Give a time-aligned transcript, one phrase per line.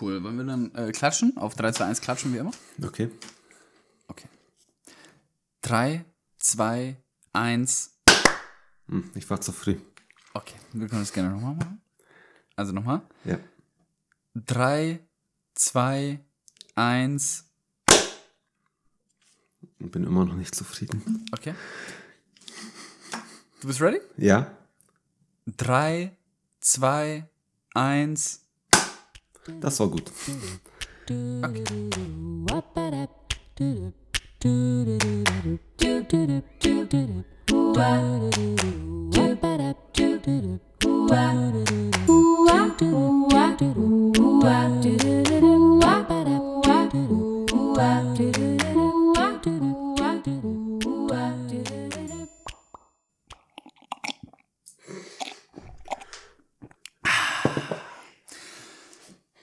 [0.00, 0.22] Cool.
[0.22, 1.36] Wollen wir dann äh, klatschen?
[1.36, 2.52] Auf 3, 2, 1 klatschen wie immer?
[2.82, 3.10] Okay.
[4.08, 4.28] Okay.
[5.62, 6.04] 3,
[6.38, 6.96] 2,
[7.32, 7.90] 1.
[8.88, 9.76] Hm, ich war zu früh.
[10.34, 11.80] Okay, wir können das gerne nochmal machen.
[12.56, 13.02] Also nochmal.
[13.24, 13.38] Ja.
[14.34, 15.00] 3,
[15.54, 16.20] 2,
[16.74, 17.44] 1.
[19.78, 21.26] Ich bin immer noch nicht zufrieden.
[21.32, 21.54] Okay.
[23.60, 24.00] Du bist ready?
[24.16, 24.54] Ja.
[25.46, 26.14] 3,
[26.60, 27.28] 2,
[27.74, 28.45] 1.
[29.60, 30.10] Das war gut.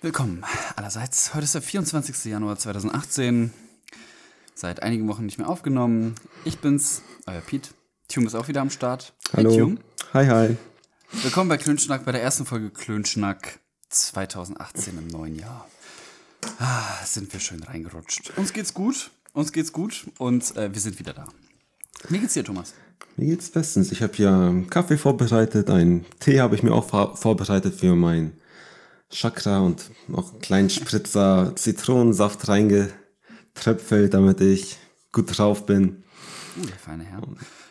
[0.04, 0.44] Willkommen
[0.76, 1.34] allerseits.
[1.34, 2.26] Heute ist der 24.
[2.26, 3.54] Januar 2018.
[4.54, 6.16] Seit einigen Wochen nicht mehr aufgenommen.
[6.44, 7.70] Ich bin's, euer Pete.
[8.10, 9.14] Tume ist auch wieder am Start.
[9.34, 9.52] Hallo.
[9.52, 9.78] Hey, Tume.
[10.14, 10.58] Hi, hi.
[11.24, 15.70] Willkommen bei Klönschnack, bei der ersten Folge Klönschnack 2018 im neuen Jahr.
[16.60, 18.34] Ah, sind wir schön reingerutscht.
[18.38, 21.28] Uns geht's gut, uns geht's gut und äh, wir sind wieder da.
[22.10, 22.74] Wie geht's dir, Thomas?
[23.16, 23.94] Mir geht's bestens.
[23.94, 27.96] Ich habe hier einen Kaffee vorbereitet, einen Tee habe ich mir auch vor- vorbereitet für
[27.96, 28.34] mein
[29.14, 34.78] Chakra und noch einen kleinen Spritzer Zitronensaft reingetröpfelt, damit ich
[35.12, 36.04] gut drauf bin.
[36.58, 37.22] Uh, der feine Herr.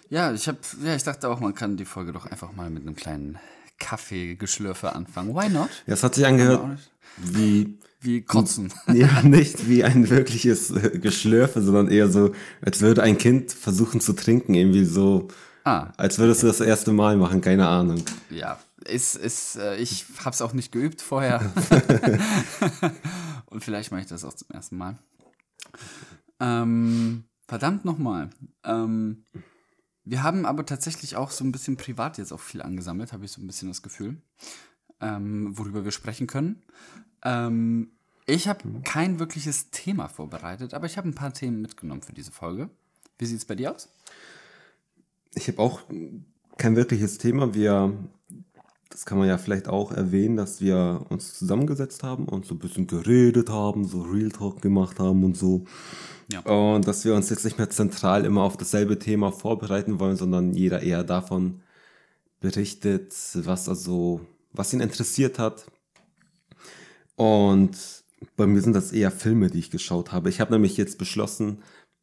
[0.09, 2.83] Ja, ich hab, ja, ich dachte auch, man kann die Folge doch einfach mal mit
[2.83, 3.39] einem kleinen
[3.79, 5.35] Kaffeegeschlürfe anfangen.
[5.35, 5.71] Why not?
[5.87, 6.79] Ja, es hat sich angehört
[7.17, 8.73] wie, Wie kotzen.
[8.93, 14.01] ja, nicht wie ein wirkliches äh, Geschlürfe, sondern eher so, als würde ein Kind versuchen
[14.01, 15.29] zu trinken, irgendwie so,
[15.65, 18.03] Ah, als würdest du das erste Mal machen, keine Ahnung.
[18.31, 18.59] ja.
[18.87, 21.41] Ist, ist, äh, ich hab's auch nicht geübt vorher.
[23.47, 24.99] Und vielleicht mache ich das auch zum ersten Mal.
[26.41, 28.31] Ähm, verdammt nochmal.
[28.65, 29.25] Ähm,
[30.05, 33.33] wir haben aber tatsächlich auch so ein bisschen privat jetzt auch viel angesammelt, habe ich
[33.33, 34.21] so ein bisschen das Gefühl,
[35.01, 36.63] ähm, worüber wir sprechen können.
[37.25, 37.93] Ähm,
[38.27, 42.33] ich habe kein wirkliches Thema vorbereitet, aber ich habe ein paar Themen mitgenommen für diese
[42.33, 42.71] Folge.
[43.19, 43.89] Wie sieht's bei dir aus?
[45.35, 45.83] Ich habe auch
[46.59, 47.55] kein wirkliches Thema.
[47.55, 47.93] Wir,
[48.93, 52.59] das kann man ja vielleicht auch erwähnen, dass wir uns zusammengesetzt haben und so ein
[52.59, 55.65] bisschen geredet haben, so Real Talk gemacht haben und so.
[56.31, 56.41] Ja.
[56.41, 60.53] Und dass wir uns jetzt nicht mehr zentral immer auf dasselbe Thema vorbereiten wollen, sondern
[60.53, 61.63] jeder eher davon
[62.41, 64.21] berichtet, was also,
[64.53, 65.65] was ihn interessiert hat.
[67.17, 67.77] Und
[68.37, 70.29] bei mir sind das eher Filme, die ich geschaut habe.
[70.29, 71.63] Ich habe nämlich jetzt beschlossen,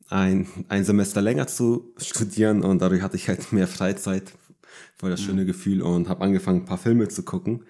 [0.09, 4.33] ein, ein Semester länger zu studieren und dadurch hatte ich halt mehr Freizeit,
[4.95, 7.65] voll das schöne Gefühl und habe angefangen, ein paar Filme zu gucken.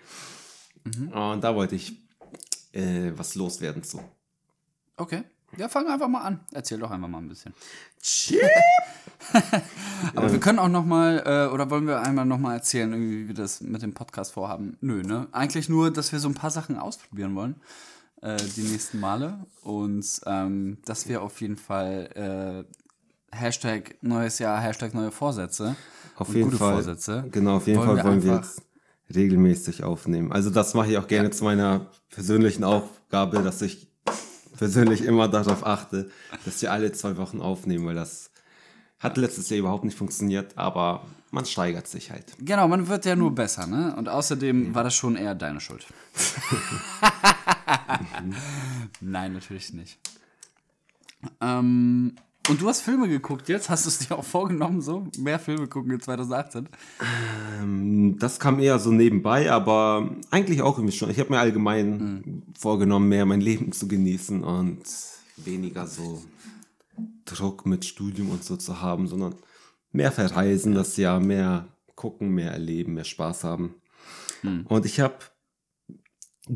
[0.86, 2.02] Und da wollte ich
[2.74, 4.02] äh, was loswerden zu.
[4.98, 5.24] Okay.
[5.58, 6.42] Ja, fang einfach mal an.
[6.52, 7.54] Erzähl doch einfach mal ein bisschen.
[10.16, 13.24] Aber wir können auch noch mal, äh, oder wollen wir einmal noch mal erzählen, irgendwie,
[13.24, 14.78] wie wir das mit dem Podcast vorhaben?
[14.82, 15.28] Nö, ne?
[15.32, 17.56] Eigentlich nur, dass wir so ein paar Sachen ausprobieren wollen,
[18.22, 19.46] äh, die nächsten Male.
[19.62, 22.89] Und ähm, dass wir auf jeden Fall äh,
[23.32, 25.76] Hashtag neues Jahr, Hashtag neue Vorsätze.
[26.16, 26.74] Auf jeden gute Fall.
[26.74, 27.26] Vorsätze.
[27.32, 28.62] Genau, auf jeden wollen Fall wir wollen wir jetzt
[29.14, 30.32] regelmäßig aufnehmen.
[30.32, 33.88] Also das mache ich auch gerne zu meiner persönlichen Aufgabe, dass ich
[34.58, 36.10] persönlich immer darauf achte,
[36.46, 38.32] dass wir alle zwei Wochen aufnehmen, weil das
[39.00, 42.26] hat letztes Jahr überhaupt nicht funktioniert, aber man steigert sich halt.
[42.40, 43.96] Genau, man wird ja nur besser, ne?
[43.96, 45.86] Und außerdem war das schon eher deine Schuld.
[49.02, 50.00] Nein, natürlich nicht.
[51.42, 52.16] Ähm,
[52.48, 53.70] und du hast Filme geguckt jetzt?
[53.70, 55.08] Hast du es dir auch vorgenommen, so?
[55.18, 56.68] Mehr Filme gucken in 2018?
[57.60, 61.10] Ähm, Das kam eher so nebenbei, aber eigentlich auch irgendwie schon.
[61.10, 64.82] Ich habe mir allgemein vorgenommen, mehr mein Leben zu genießen und
[65.38, 66.24] weniger so
[67.26, 69.36] Druck mit Studium und so zu haben, sondern
[69.92, 73.76] mehr verreisen das Jahr, mehr gucken, mehr erleben, mehr Spaß haben.
[74.70, 75.16] Und ich habe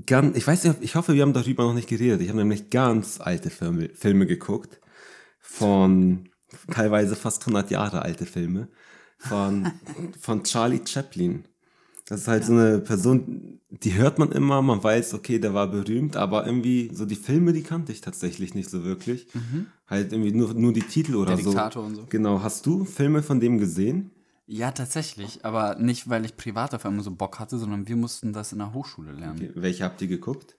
[0.06, 2.22] ganz, ich weiß nicht, ich hoffe, wir haben darüber noch nicht geredet.
[2.22, 4.80] Ich habe nämlich ganz alte Filme, Filme geguckt
[5.44, 6.30] von
[6.72, 8.69] teilweise fast 100 Jahre alte Filme
[9.19, 9.72] von,
[10.19, 11.45] von Charlie Chaplin.
[12.06, 15.68] Das ist halt so eine Person, die hört man immer, man weiß, okay, der war
[15.68, 19.28] berühmt, aber irgendwie so die Filme, die kannte ich tatsächlich nicht so wirklich.
[19.88, 21.51] Halt irgendwie nur, nur die Titel oder Der so.
[21.51, 22.06] Diktator und so.
[22.10, 24.12] Genau, hast du Filme von dem gesehen?
[24.45, 25.45] Ja, tatsächlich.
[25.45, 28.60] Aber nicht, weil ich privat auf einmal so Bock hatte, sondern wir mussten das in
[28.60, 29.38] der Hochschule lernen.
[29.38, 30.57] Okay, Welche habt ihr geguckt?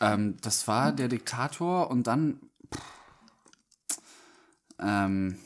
[0.00, 2.38] Ähm, das war der Diktator und dann.
[4.80, 5.36] Ähm,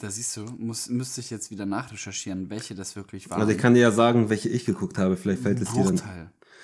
[0.00, 3.40] da siehst du, muss, müsste ich jetzt wieder nachrecherchieren, welche das wirklich waren.
[3.40, 6.00] Also ich kann dir ja sagen, welche ich geguckt habe, vielleicht fällt es dir dann.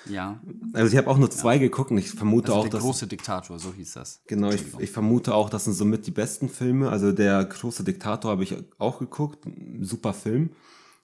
[0.05, 0.39] Ja.
[0.73, 1.61] Also ich habe auch nur zwei ja.
[1.61, 4.21] geguckt und ich vermute also auch, der große Diktator, so hieß das.
[4.27, 6.89] Genau, ich, ich, vermute auch, das sind somit die besten Filme.
[6.89, 9.45] Also der große Diktator habe ich auch geguckt,
[9.81, 10.51] super Film.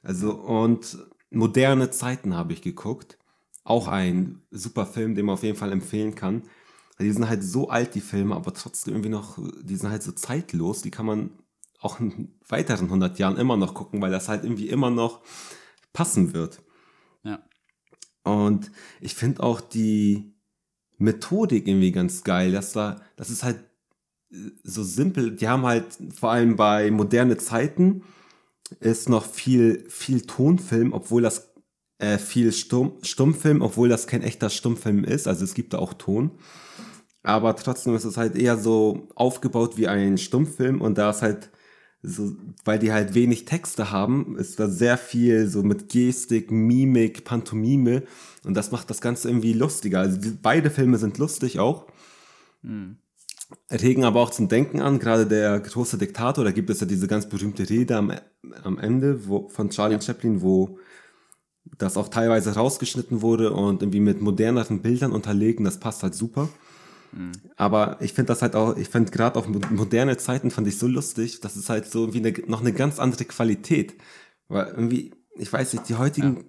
[0.03, 0.97] Also und
[1.29, 3.17] moderne Zeiten habe ich geguckt,
[3.63, 6.43] auch ein super Film, den man auf jeden Fall empfehlen kann.
[6.99, 10.13] Die sind halt so alt, die Filme, aber trotzdem irgendwie noch, die sind halt so
[10.13, 11.31] zeitlos, die kann man
[11.79, 15.21] auch in weiteren 100 Jahren immer noch gucken, weil das halt irgendwie immer noch
[15.93, 16.61] passen wird.
[17.23, 17.43] Ja.
[18.23, 18.71] Und
[19.01, 20.33] ich finde auch die
[20.97, 23.63] Methodik irgendwie ganz geil, dass da, das ist halt
[24.31, 25.35] äh, so simpel.
[25.35, 28.03] Die haben halt vor allem bei moderne Zeiten
[28.79, 31.53] ist noch viel, viel Tonfilm, obwohl das
[31.99, 35.27] äh, viel Stumm, Stummfilm, obwohl das kein echter Stummfilm ist.
[35.27, 36.31] Also es gibt da auch Ton.
[37.25, 41.49] Aber trotzdem ist es halt eher so aufgebaut wie ein Stummfilm und da ist halt
[42.03, 42.33] so,
[42.63, 48.03] weil die halt wenig Texte haben, ist da sehr viel so mit Gestik, Mimik, Pantomime
[48.43, 50.01] und das macht das Ganze irgendwie lustiger.
[50.01, 51.87] Also die, beide Filme sind lustig auch.
[52.61, 52.97] Mhm.
[53.71, 57.07] Regen aber auch zum Denken an, gerade der große Diktator, da gibt es ja diese
[57.07, 58.13] ganz berühmte Rede am,
[58.63, 60.01] am Ende wo, von Charlie ja.
[60.01, 60.77] Chaplin, wo
[61.79, 66.49] das auch teilweise rausgeschnitten wurde und irgendwie mit moderneren Bildern unterlegen, das passt halt super.
[67.55, 70.87] Aber ich finde das halt auch, ich finde gerade auch moderne Zeiten fand ich so
[70.87, 73.95] lustig, das ist halt so wie eine, noch eine ganz andere Qualität.
[74.47, 76.43] Weil irgendwie, ich weiß nicht, die heutigen ja.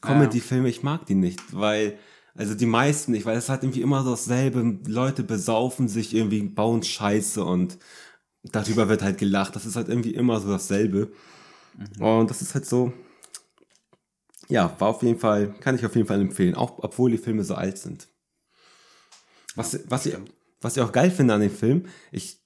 [0.00, 1.98] Comedy-Filme, ich mag die nicht, weil,
[2.34, 6.42] also die meisten nicht, weil es halt irgendwie immer so dasselbe, Leute besaufen sich irgendwie,
[6.42, 7.78] bauen Scheiße und
[8.44, 9.56] darüber wird halt gelacht.
[9.56, 11.12] Das ist halt irgendwie immer so dasselbe.
[11.76, 12.02] Mhm.
[12.04, 12.92] Und das ist halt so,
[14.48, 17.44] ja, war auf jeden Fall, kann ich auf jeden Fall empfehlen, auch obwohl die Filme
[17.44, 18.08] so alt sind.
[19.54, 20.16] Was, was, ich,
[20.60, 22.38] was ich auch geil finde an dem Film, ich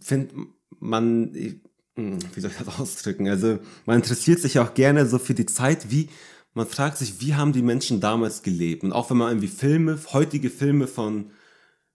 [0.00, 0.34] finde,
[0.78, 1.60] man, ich,
[1.96, 3.28] hm, wie soll ich das ausdrücken?
[3.28, 6.08] Also, man interessiert sich auch gerne so für die Zeit, wie,
[6.54, 8.82] man fragt sich, wie haben die Menschen damals gelebt?
[8.82, 11.30] Und auch wenn man irgendwie Filme, heutige Filme von,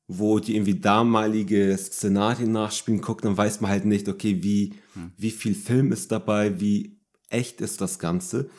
[0.07, 5.11] wo die irgendwie damalige Szenarien nachspielen, guckt, dann weiß man halt nicht, okay, wie, hm.
[5.17, 6.99] wie viel Film ist dabei, wie
[7.29, 8.49] echt ist das Ganze.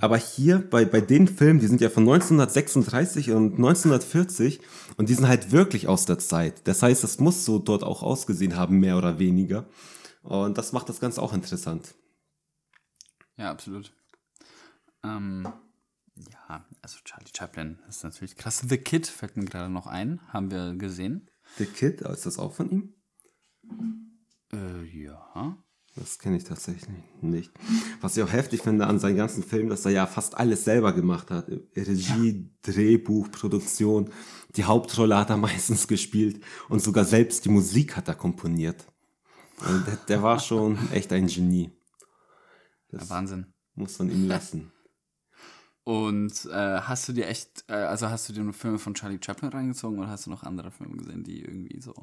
[0.00, 4.60] Aber hier bei, bei den Filmen, die sind ja von 1936 und 1940
[4.96, 6.66] und die sind halt wirklich aus der Zeit.
[6.66, 9.68] Das heißt, es muss so dort auch ausgesehen haben, mehr oder weniger.
[10.22, 11.94] Und das macht das Ganze auch interessant.
[13.36, 13.92] Ja, absolut.
[15.04, 15.46] Ähm,
[16.16, 18.64] ja, also Charlie Chaplin ist natürlich krass.
[18.66, 21.30] The Kid fällt mir gerade noch ein, haben wir gesehen.
[21.58, 22.94] The Kid, ist das auch von ihm?
[24.52, 25.56] Äh, ja.
[25.96, 26.86] Das kenne ich tatsächlich
[27.22, 27.50] nicht.
[28.02, 30.92] Was ich auch heftig finde an seinen ganzen Filmen, dass er ja fast alles selber
[30.92, 31.48] gemacht hat.
[31.74, 32.72] Regie, ja.
[32.72, 34.10] Drehbuch, Produktion.
[34.56, 38.84] Die Hauptrolle hat er meistens gespielt und sogar selbst die Musik hat er komponiert.
[39.60, 41.70] Also der, der, war schon echt ein Genie.
[42.90, 43.46] Das Wahnsinn.
[43.74, 44.70] Muss man ihm lassen.
[45.84, 49.20] Und äh, hast du dir echt, äh, also hast du dir nur Filme von Charlie
[49.24, 51.94] Chaplin reingezogen oder hast du noch andere Filme gesehen, die irgendwie so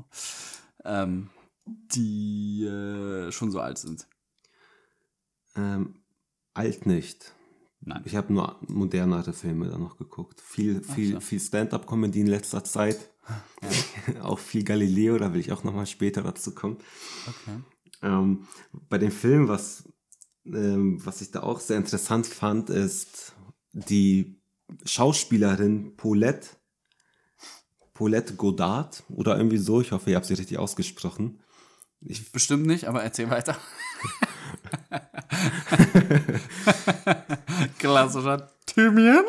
[0.85, 1.29] ähm,
[1.65, 4.07] die äh, schon so alt sind?
[5.55, 5.95] Ähm,
[6.53, 7.33] alt nicht.
[7.81, 8.01] Nein.
[8.05, 10.39] Ich habe nur modernere Filme da noch geguckt.
[10.41, 11.19] Viel, viel, so.
[11.19, 13.09] viel Stand-up-Comedy in letzter Zeit.
[13.61, 14.23] Ja.
[14.23, 16.77] auch viel Galileo, da will ich auch nochmal später dazu kommen.
[17.27, 17.59] Okay.
[18.01, 18.47] Ähm,
[18.89, 19.83] bei dem Film, was,
[20.45, 23.33] ähm, was ich da auch sehr interessant fand, ist
[23.71, 24.41] die
[24.85, 26.49] Schauspielerin Paulette,
[27.93, 31.39] Paulette Godard oder irgendwie so, ich hoffe, ich habe sie richtig ausgesprochen.
[32.05, 33.57] Ich Bestimmt nicht, aber erzähl weiter.
[37.79, 39.25] Klassischer Thymian.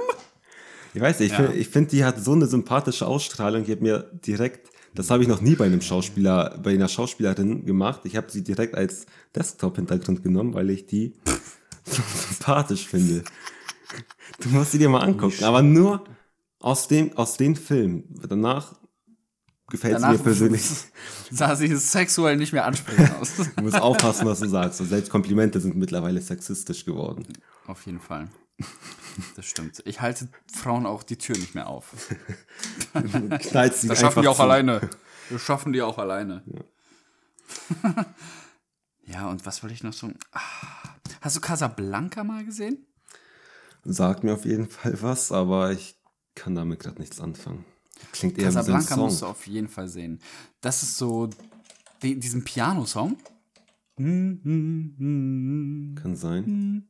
[0.95, 1.47] Ich weiß nicht, ich ja.
[1.47, 3.65] finde, find, die hat so eine sympathische Ausstrahlung.
[3.65, 7.65] Ich habe mir direkt, das habe ich noch nie bei einem Schauspieler, bei einer Schauspielerin
[7.65, 8.03] gemacht.
[8.05, 11.15] Ich habe sie direkt als Desktop-Hintergrund genommen, weil ich die
[11.85, 13.25] so sympathisch finde.
[14.41, 16.05] Du musst sie dir mal angucken, aber nur
[16.61, 18.05] aus dem, aus den Filmen.
[18.29, 18.75] Danach
[19.69, 20.63] gefällt es mir persönlich.
[21.31, 23.37] Sah sie sexuell nicht mehr ansprechend aus.
[23.57, 24.81] du musst aufpassen, was du sagst.
[24.81, 27.27] Und selbst Komplimente sind mittlerweile sexistisch geworden.
[27.67, 28.29] Auf jeden Fall.
[29.37, 29.81] Das stimmt.
[29.87, 31.93] Ich halte Frauen auch die Tür nicht mehr auf.
[32.93, 34.43] Das schaffen die auch zu.
[34.43, 34.91] alleine.
[35.29, 36.43] Wir schaffen die auch alleine.
[37.85, 38.07] Ja.
[39.05, 40.11] ja, und was wollte ich noch so?
[40.33, 40.41] Ah,
[41.21, 42.89] hast du Casablanca mal gesehen?
[43.85, 45.97] Sagt mir auf jeden Fall was, aber ich
[46.35, 47.65] kann damit gerade nichts anfangen.
[48.13, 50.21] Klingt eher Casablanca musst du auf jeden Fall sehen.
[50.61, 51.31] Das ist so
[52.03, 53.17] die, diesen Piano-Song.
[53.97, 55.37] Kann
[56.15, 56.85] sein.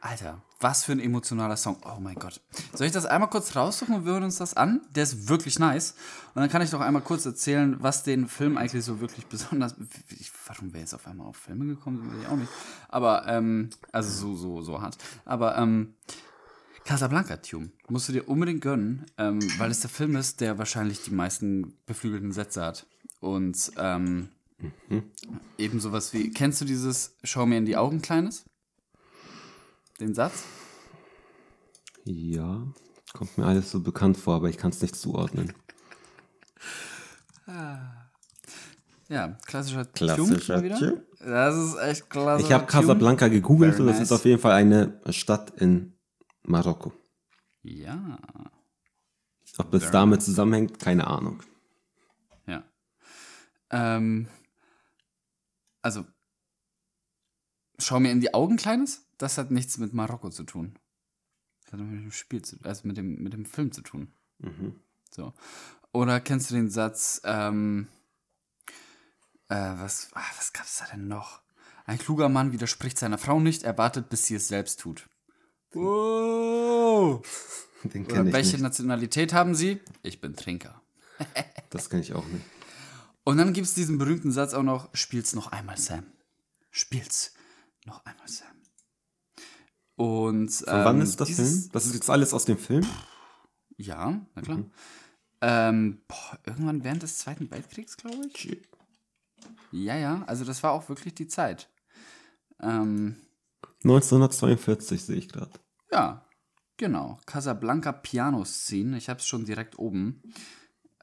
[0.00, 1.76] Alter, was für ein emotionaler Song.
[1.84, 2.40] Oh mein Gott.
[2.72, 4.80] Soll ich das einmal kurz raussuchen und wir hören uns das an?
[4.94, 5.94] Der ist wirklich nice.
[6.34, 9.74] Und dann kann ich doch einmal kurz erzählen, was den Film eigentlich so wirklich besonders.
[10.20, 12.12] Ich, warum wäre jetzt auf einmal auf Filme gekommen?
[12.12, 12.52] Will ich auch nicht.
[12.88, 14.96] Aber, ähm, also so, so, so hart.
[15.24, 15.94] Aber, ähm,
[16.86, 17.70] Casablanca Tune.
[17.88, 21.74] Musst du dir unbedingt gönnen, ähm, weil es der Film ist, der wahrscheinlich die meisten
[21.84, 22.86] beflügelten Sätze hat.
[23.18, 24.28] Und ähm,
[25.58, 28.44] eben sowas wie, kennst du dieses Schau mir in die Augen, Kleines?
[29.98, 30.44] Den Satz?
[32.04, 32.62] Ja,
[33.12, 35.52] kommt mir alles so bekannt vor, aber ich kann es nicht zuordnen.
[39.08, 41.02] Ja, klassischer, Klassischer Tune wieder.
[41.18, 42.44] Das ist echt klasse.
[42.44, 44.08] Ich habe Casablanca gegoogelt Very und es nice.
[44.08, 45.95] ist auf jeden Fall eine Stadt in
[46.48, 46.92] Marokko.
[47.62, 48.18] Ja,
[49.58, 51.42] Ob das damit zusammenhängt, keine Ahnung.
[52.46, 52.62] ja.
[53.70, 54.28] Ähm,
[55.82, 56.04] also,
[57.78, 59.06] schau mir in die Augen, Kleines.
[59.18, 60.78] Das hat nichts mit Marokko zu tun.
[61.64, 64.12] Das hat mit dem Spiel zu, also mit dem, mit dem Film zu tun.
[65.10, 65.32] So.
[65.92, 67.88] Oder kennst du den Satz, ähm,
[69.48, 71.40] äh, was, ah, was gab's da denn noch?
[71.86, 75.08] Ein kluger Mann widerspricht seiner Frau nicht, er wartet, bis sie es selbst tut.
[75.74, 77.22] Oh.
[77.84, 78.62] Den kenne ich welche nicht.
[78.62, 79.80] Nationalität haben sie?
[80.02, 80.80] Ich bin Trinker.
[81.70, 82.44] Das kenne ich auch nicht.
[83.24, 86.04] Und dann gibt es diesen berühmten Satz auch noch: Spiel's noch einmal, Sam.
[86.70, 87.34] Spiel's
[87.84, 88.46] noch einmal, Sam.
[89.96, 91.68] Und Von wann ähm, ist das Film?
[91.72, 92.86] Das ist jetzt alles aus dem Film?
[93.76, 94.64] Ja, na klar.
[95.40, 98.62] Ähm, boah, irgendwann während des Zweiten Weltkriegs, glaube ich.
[99.72, 101.68] Ja, ja, also das war auch wirklich die Zeit.
[102.60, 103.16] Ähm,
[103.90, 105.52] 1942 sehe ich gerade.
[105.92, 106.22] ja,
[106.76, 107.18] genau.
[107.26, 108.96] Casablanca Piano Scene.
[108.98, 110.22] Ich habe es schon direkt oben.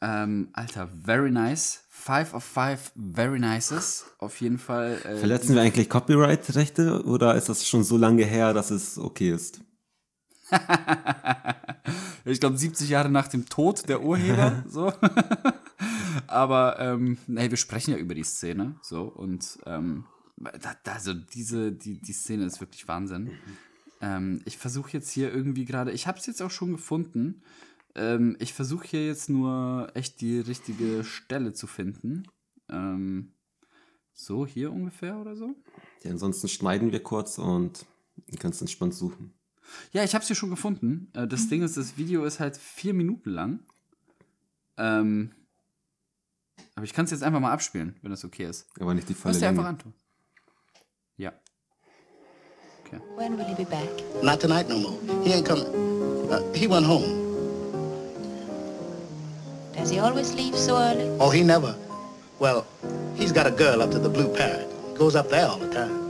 [0.02, 1.86] Ähm, Alter, very nice.
[1.90, 4.06] Five of five very nices.
[4.20, 5.00] Auf jeden Fall.
[5.06, 9.32] Äh, Verletzen wir eigentlich Copyright-Rechte oder ist das schon so lange her, dass es okay
[9.32, 9.62] ist?
[12.26, 14.92] ich glaube 70 Jahre nach dem Tod der Urheber, so.
[16.28, 20.06] Aber ähm, nee, wir sprechen ja über die Szene, so und ähm,
[20.86, 23.32] also diese die die Szene ist wirklich Wahnsinn.
[24.02, 27.42] Ähm, ich versuche jetzt hier irgendwie gerade, ich habe es jetzt auch schon gefunden.
[27.96, 32.24] Ähm, ich versuche hier jetzt nur echt die richtige Stelle zu finden.
[32.70, 33.32] Ähm,
[34.14, 35.56] so hier ungefähr oder so.
[36.04, 37.86] Ja, ansonsten schneiden wir kurz und
[38.30, 39.34] du kannst entspannt suchen.
[39.92, 41.10] Ja, ich habe es hier schon gefunden.
[41.14, 43.60] Äh, das Ding ist, das Video ist halt vier Minuten lang.
[44.78, 45.32] Ähm,
[46.76, 48.68] aber ich kann es jetzt einfach mal abspielen, wenn das okay ist.
[48.80, 49.94] Aber nicht die volle Lass dir einfach antun.
[52.94, 53.04] Okay.
[53.16, 53.90] When will he be back?
[54.22, 55.24] Not tonight no more.
[55.24, 55.68] He ain't coming.
[56.30, 57.22] Uh, he went home.
[59.76, 61.10] Does he always leave so early?
[61.20, 61.76] Oh, he never.
[62.40, 62.66] Well,
[63.16, 64.68] he's got a girl up to the Blue Parrot.
[64.96, 66.04] Goes up there all the time.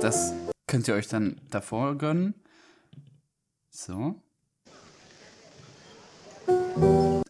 [0.00, 0.32] Das
[0.66, 2.34] könnt ihr euch dann davor gönnen.
[3.70, 4.16] So.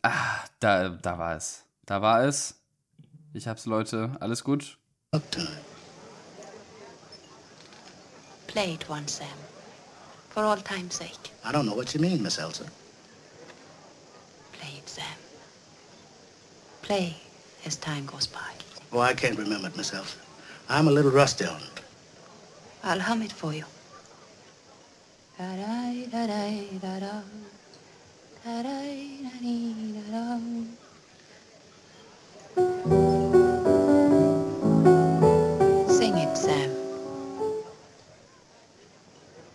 [0.03, 1.65] Ah, da, da war es.
[1.85, 2.55] Da war es.
[3.35, 4.13] Ich hab's, Leute.
[4.21, 4.79] Alles gut?
[5.13, 5.70] Uptime.
[8.51, 9.29] Play it once, Sam.
[10.31, 11.31] For all time's sake.
[11.45, 12.65] I don't know what you mean, Miss Elsa.
[14.55, 15.05] Play it, Sam.
[16.83, 17.15] Play
[17.65, 18.51] as time goes by.
[18.93, 20.19] Oh, I can't remember it, Miss Elsa.
[20.69, 21.81] I'm a little rusty on it.
[22.83, 23.67] I'll hum it for you.
[25.39, 27.23] Da-da-da-da-da-da.
[28.45, 30.41] Da-da-da-dee-da-da.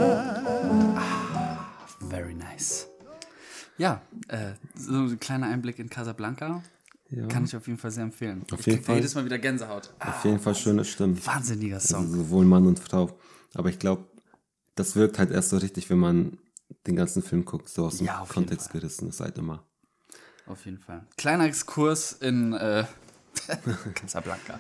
[2.01, 2.89] Very nice.
[3.79, 6.63] Ja, äh, so ein kleiner Einblick in Casablanca.
[7.11, 7.27] Ja.
[7.29, 8.45] Kann ich auf jeden Fall sehr empfehlen.
[8.53, 8.97] Auf ich jeden krieg Fall.
[8.97, 9.93] jedes Mal wieder Gänsehaut.
[10.01, 11.25] Ah, Auf jeden Fall schöne Stimmen.
[11.25, 12.11] wahnsinniger Also Song.
[12.11, 13.17] sowohl Mann und Frau.
[13.55, 14.05] Aber ich glaube,
[14.75, 16.39] das wirkt halt erst so richtig, wenn man
[16.87, 19.65] den ganzen Film guckt, so aus dem Ja, Kontext gerissen ist halt immer.
[20.47, 21.07] Auf jeden Fall.
[21.17, 22.85] Kleiner Exkurs in äh,
[23.95, 24.59] Casablanca.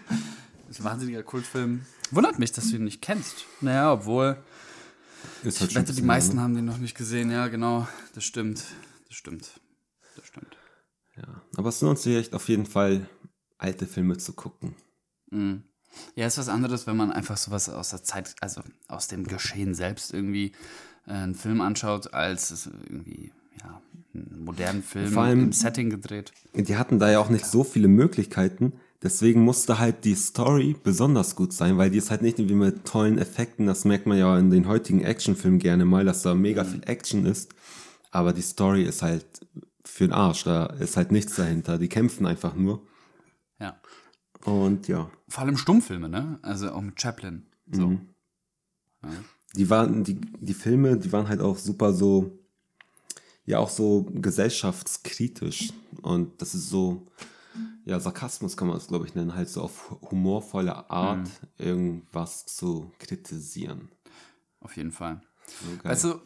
[0.66, 1.82] Das ist ein wahnsinniger Kultfilm.
[2.10, 3.44] Wundert mich, dass du ihn nicht kennst.
[3.60, 4.36] Naja, obwohl,
[5.42, 7.30] Ist halt ich wette, die meisten lang, haben den noch nicht gesehen.
[7.30, 7.86] Ja, genau.
[8.14, 8.62] Das stimmt.
[9.08, 9.60] Das stimmt.
[10.16, 10.56] Das stimmt.
[11.16, 11.22] ne?
[11.26, 11.42] Ja.
[11.56, 13.08] Aber es lohnt sich echt auf jeden Fall,
[13.58, 14.74] alte Filme zu gucken.
[15.30, 15.62] Mhm.
[16.14, 19.74] Ja, ist was anderes, wenn man einfach sowas aus der Zeit, also aus dem Geschehen
[19.74, 20.52] selbst irgendwie
[21.06, 23.32] äh, einen Film anschaut, als es irgendwie,
[23.62, 23.80] ja,
[24.14, 26.32] einen modernen Film Vor allem- im Setting gedreht.
[26.54, 28.74] Die hatten da ja auch nicht so viele Möglichkeiten.
[29.02, 32.84] Deswegen musste halt die Story besonders gut sein, weil die ist halt nicht irgendwie mit
[32.86, 36.64] tollen Effekten, das merkt man ja in den heutigen Actionfilmen gerne mal, dass da mega
[36.64, 37.54] viel Action ist.
[38.10, 39.26] Aber die Story ist halt
[39.84, 41.78] für den Arsch, da ist halt nichts dahinter.
[41.78, 42.86] Die kämpfen einfach nur.
[43.60, 43.80] Ja.
[44.44, 46.38] Und ja, Vor allem Stummfilme, ne?
[46.42, 47.46] Also auch mit Chaplin.
[47.70, 47.88] So.
[47.88, 48.00] Mhm.
[49.56, 52.38] die waren, die, die Filme, die waren halt auch super so,
[53.44, 55.72] ja, auch so gesellschaftskritisch.
[56.02, 57.06] Und das ist so,
[57.86, 62.90] ja, Sarkasmus kann man es, glaube ich, nennen, halt so auf humorvolle Art irgendwas zu
[62.98, 63.88] kritisieren.
[64.60, 65.20] Auf jeden Fall.
[65.46, 65.88] So.
[65.88, 66.20] Weißt du,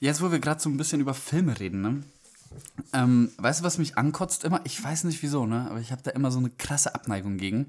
[0.00, 2.02] jetzt wo wir gerade so ein bisschen über Filme reden, ne?
[2.92, 4.60] Ähm, weißt du, was mich ankotzt immer?
[4.64, 5.66] Ich weiß nicht wieso, ne?
[5.70, 7.68] Aber ich habe da immer so eine krasse Abneigung gegen.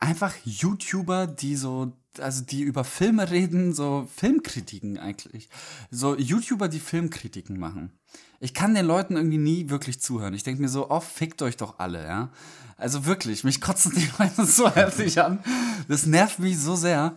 [0.00, 5.48] Einfach YouTuber, die so, also die über Filme reden, so Filmkritiken eigentlich.
[5.90, 7.92] So YouTuber, die Filmkritiken machen.
[8.40, 10.34] Ich kann den Leuten irgendwie nie wirklich zuhören.
[10.34, 12.30] Ich denke mir so, oh, fickt euch doch alle, ja.
[12.76, 15.44] Also wirklich, mich kotzen die Leute so heftig an.
[15.88, 17.14] Das nervt mich so sehr.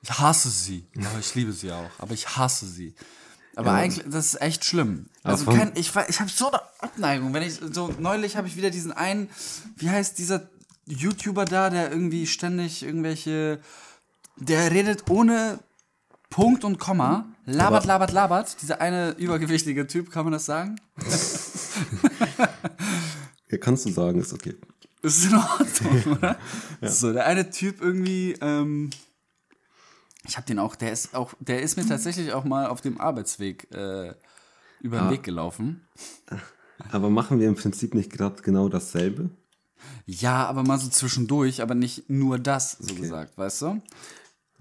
[0.00, 0.86] Ich hasse sie.
[0.96, 1.90] Aber ich liebe sie auch.
[1.98, 2.94] Aber ich hasse sie.
[3.58, 5.06] Aber eigentlich, das ist echt schlimm.
[5.24, 7.34] Also kein, ich, ich habe so eine Abneigung.
[7.34, 9.28] Wenn ich so neulich habe ich wieder diesen einen,
[9.76, 10.48] wie heißt dieser
[10.86, 13.60] YouTuber da, der irgendwie ständig irgendwelche,
[14.40, 15.58] der redet ohne
[16.30, 18.62] Punkt und Komma, labert, Aber- labert, labert.
[18.62, 20.80] Dieser eine übergewichtige Typ, kann man das sagen?
[23.50, 24.54] Ja, kannst du sagen, ist okay.
[25.00, 26.38] Ist in Ordnung, oder?
[26.82, 28.90] So, der eine Typ irgendwie, ähm,
[30.26, 33.00] ich habe den auch, der ist auch, der ist mir tatsächlich auch mal auf dem
[33.00, 34.14] Arbeitsweg äh,
[34.80, 35.88] über den Weg gelaufen.
[36.90, 39.30] Aber machen wir im Prinzip nicht gerade genau dasselbe?
[40.04, 43.82] Ja, aber mal so zwischendurch, aber nicht nur das, so gesagt, weißt du?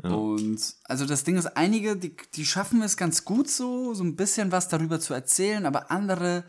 [0.04, 4.16] Und also das Ding ist, einige, die, die schaffen es ganz gut so, so ein
[4.16, 6.44] bisschen was darüber zu erzählen, aber andere,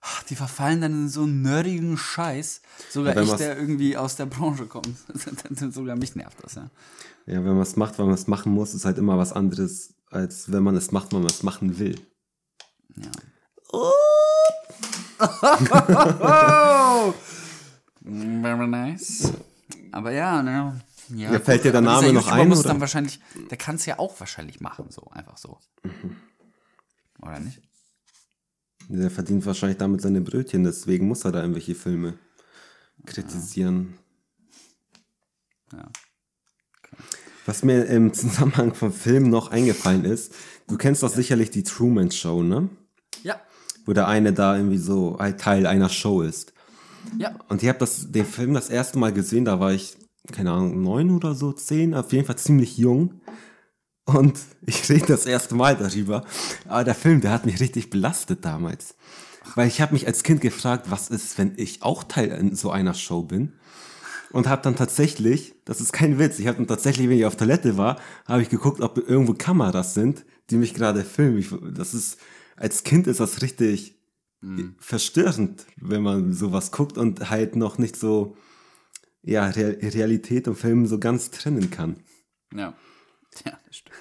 [0.00, 2.60] ach, die verfallen dann in so einen nerdigen Scheiß.
[2.90, 4.96] Sogar Ja, ich, der irgendwie aus der Branche kommt.
[5.70, 6.70] Sogar mich nervt das, ja.
[7.26, 9.94] Ja, wenn man es macht, weil man es machen muss, ist halt immer was anderes,
[10.10, 12.00] als wenn man es macht, weil man es machen will.
[18.02, 19.32] Very nice.
[19.92, 20.80] Aber ja, ne.
[21.14, 22.68] Ja, Ja, fällt dir der Name noch ein, Muss oder?
[22.68, 25.58] dann wahrscheinlich, der kann es ja auch wahrscheinlich machen, so, einfach so.
[27.20, 27.60] Oder nicht?
[28.88, 32.18] Der verdient wahrscheinlich damit seine Brötchen, deswegen muss er da irgendwelche Filme
[33.04, 33.98] kritisieren.
[35.72, 35.88] Ja.
[37.46, 40.34] Was mir im Zusammenhang vom Film noch eingefallen ist,
[40.66, 42.68] du kennst doch sicherlich die Truman Show, ne?
[43.22, 43.40] Ja.
[43.86, 46.52] Wo der eine da irgendwie so Teil einer Show ist.
[47.16, 47.34] Ja.
[47.48, 49.96] Und ich habe das, den Film das erste Mal gesehen, da war ich,
[50.32, 53.20] keine Ahnung, neun oder so, zehn, auf jeden Fall ziemlich jung.
[54.04, 56.24] Und ich rede das erste Mal darüber.
[56.66, 58.94] Aber der Film, der hat mich richtig belastet damals.
[59.54, 62.70] Weil ich habe mich als Kind gefragt, was ist, wenn ich auch Teil in so
[62.70, 63.52] einer Show bin?
[64.30, 67.36] Und habe dann tatsächlich, das ist kein Witz, ich habe dann tatsächlich, wenn ich auf
[67.36, 71.38] Toilette war, habe ich geguckt, ob irgendwo Kameras sind, die mich gerade filmen.
[71.38, 72.18] Ich, das ist,
[72.56, 73.98] als Kind ist das richtig
[74.78, 78.36] verstörend, wenn man sowas guckt und halt noch nicht so,
[79.22, 82.02] ja, Re Realität und Film so ganz trennen kann.
[82.54, 82.74] Ja.
[83.44, 83.96] Ja, das stimmt.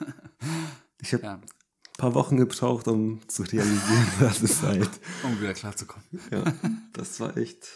[1.02, 1.34] Ich habe Ja.
[1.34, 1.42] ein
[1.96, 4.90] paar Wochen gebraucht, um zu realisieren, dass es halt,
[5.22, 6.06] Um wieder klarzukommen.
[6.30, 6.44] ja,
[6.92, 7.68] das war echt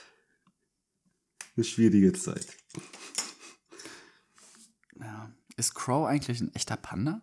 [1.57, 2.47] eine schwierige Zeit.
[5.01, 5.31] Ja.
[5.57, 7.21] Ist Crow eigentlich ein echter Panda?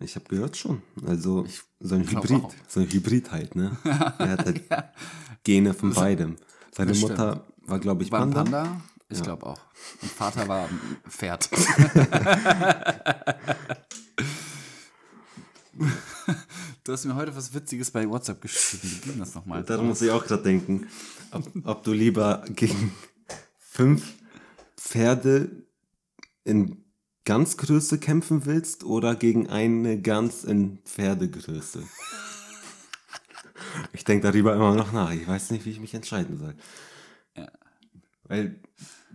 [0.00, 0.82] Ich habe gehört schon.
[1.06, 1.46] Also
[1.80, 2.32] so ein Hybrid.
[2.44, 2.54] auch.
[2.68, 3.76] So ein Hybrid halt, ne?
[3.84, 4.64] Er hat halt
[5.44, 6.36] Gene von beidem.
[6.72, 8.42] Seine Mutter war, glaube ich, War Panda.
[8.42, 8.80] Panda?
[9.08, 9.60] Ich glaube auch.
[10.02, 11.48] Und Vater war ein Pferd.
[16.84, 18.82] du hast mir heute was Witziges bei WhatsApp geschrieben.
[18.82, 19.62] Wie ging das nochmal?
[19.62, 20.88] Darum muss ich auch gerade denken,
[21.30, 22.92] ob, ob du lieber gegen
[23.58, 24.14] fünf
[24.76, 25.50] Pferde
[26.42, 26.84] in
[27.24, 31.82] Ganzgröße kämpfen willst oder gegen eine Gans in Pferdegröße.
[33.92, 35.12] Ich denke darüber immer noch nach.
[35.12, 36.54] Ich weiß nicht, wie ich mich entscheiden soll.
[38.24, 38.60] Weil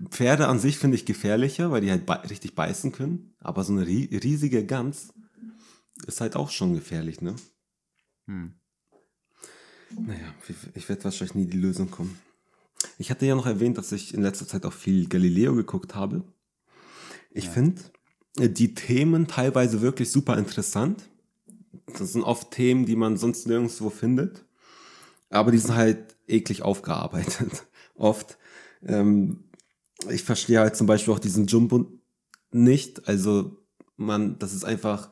[0.10, 3.34] Pferde an sich finde ich gefährlicher, weil die halt bei richtig beißen können.
[3.40, 5.14] Aber so eine rie riesige Gans
[6.08, 7.36] ist halt auch schon gefährlich, ne?
[9.90, 10.34] Naja,
[10.76, 12.18] ich- werde wahrscheinlich nie die Lösung kommen.
[12.98, 16.24] Ich hatte ja noch erwähnt, dass ich in letzter Zeit auch viel Galileo geguckt habe.
[17.32, 17.82] Ich finde
[18.38, 21.04] äh, die Themen teilweise wirklich super interessant.
[21.98, 24.46] Das sind oft Themen, die man sonst nirgendwo findet.
[25.30, 27.66] Aber die sind halt eklig aufgearbeitet.
[27.96, 28.38] Oft.
[28.86, 29.44] Ähm,
[30.10, 31.86] ich verstehe halt zum Beispiel auch diesen Jumbo
[32.52, 33.08] nicht.
[33.08, 33.58] Also,
[33.98, 35.12] man, das ist einfach,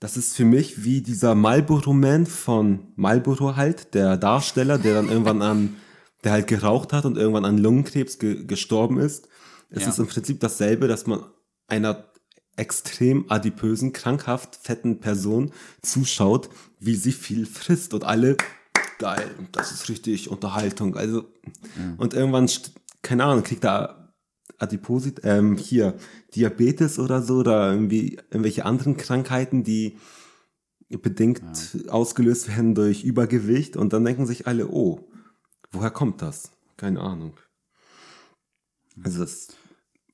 [0.00, 5.08] das ist für mich wie dieser Marlboro Man von Marlboro halt, der Darsteller, der dann
[5.08, 5.76] irgendwann an
[6.24, 9.28] der halt geraucht hat und irgendwann an Lungenkrebs ge gestorben ist.
[9.70, 9.88] Es Ja.
[9.88, 11.24] ist im Prinzip dasselbe, dass man
[11.66, 12.12] einer
[12.56, 15.50] extrem adipösen, krankhaft fetten Person
[15.82, 18.36] zuschaut, wie sie viel frisst und alle
[19.02, 20.96] geil, das ist richtig Unterhaltung.
[20.96, 21.24] Also
[21.98, 22.48] und irgendwann,
[23.02, 24.14] keine Ahnung, kriegt er
[24.58, 25.94] Adiposit, ähm, hier
[26.36, 29.98] Diabetes oder so oder irgendwie irgendwelche anderen Krankheiten, die
[30.88, 31.42] bedingt
[31.88, 35.00] ausgelöst werden durch Übergewicht und dann denken sich alle, oh,
[35.72, 36.52] woher kommt das?
[36.76, 37.34] Keine Ahnung.
[39.02, 39.48] Also das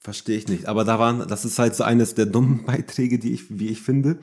[0.01, 0.66] verstehe ich nicht.
[0.66, 3.83] Aber da waren, das ist halt so eines der dummen Beiträge, die ich, wie ich
[3.83, 4.18] finde.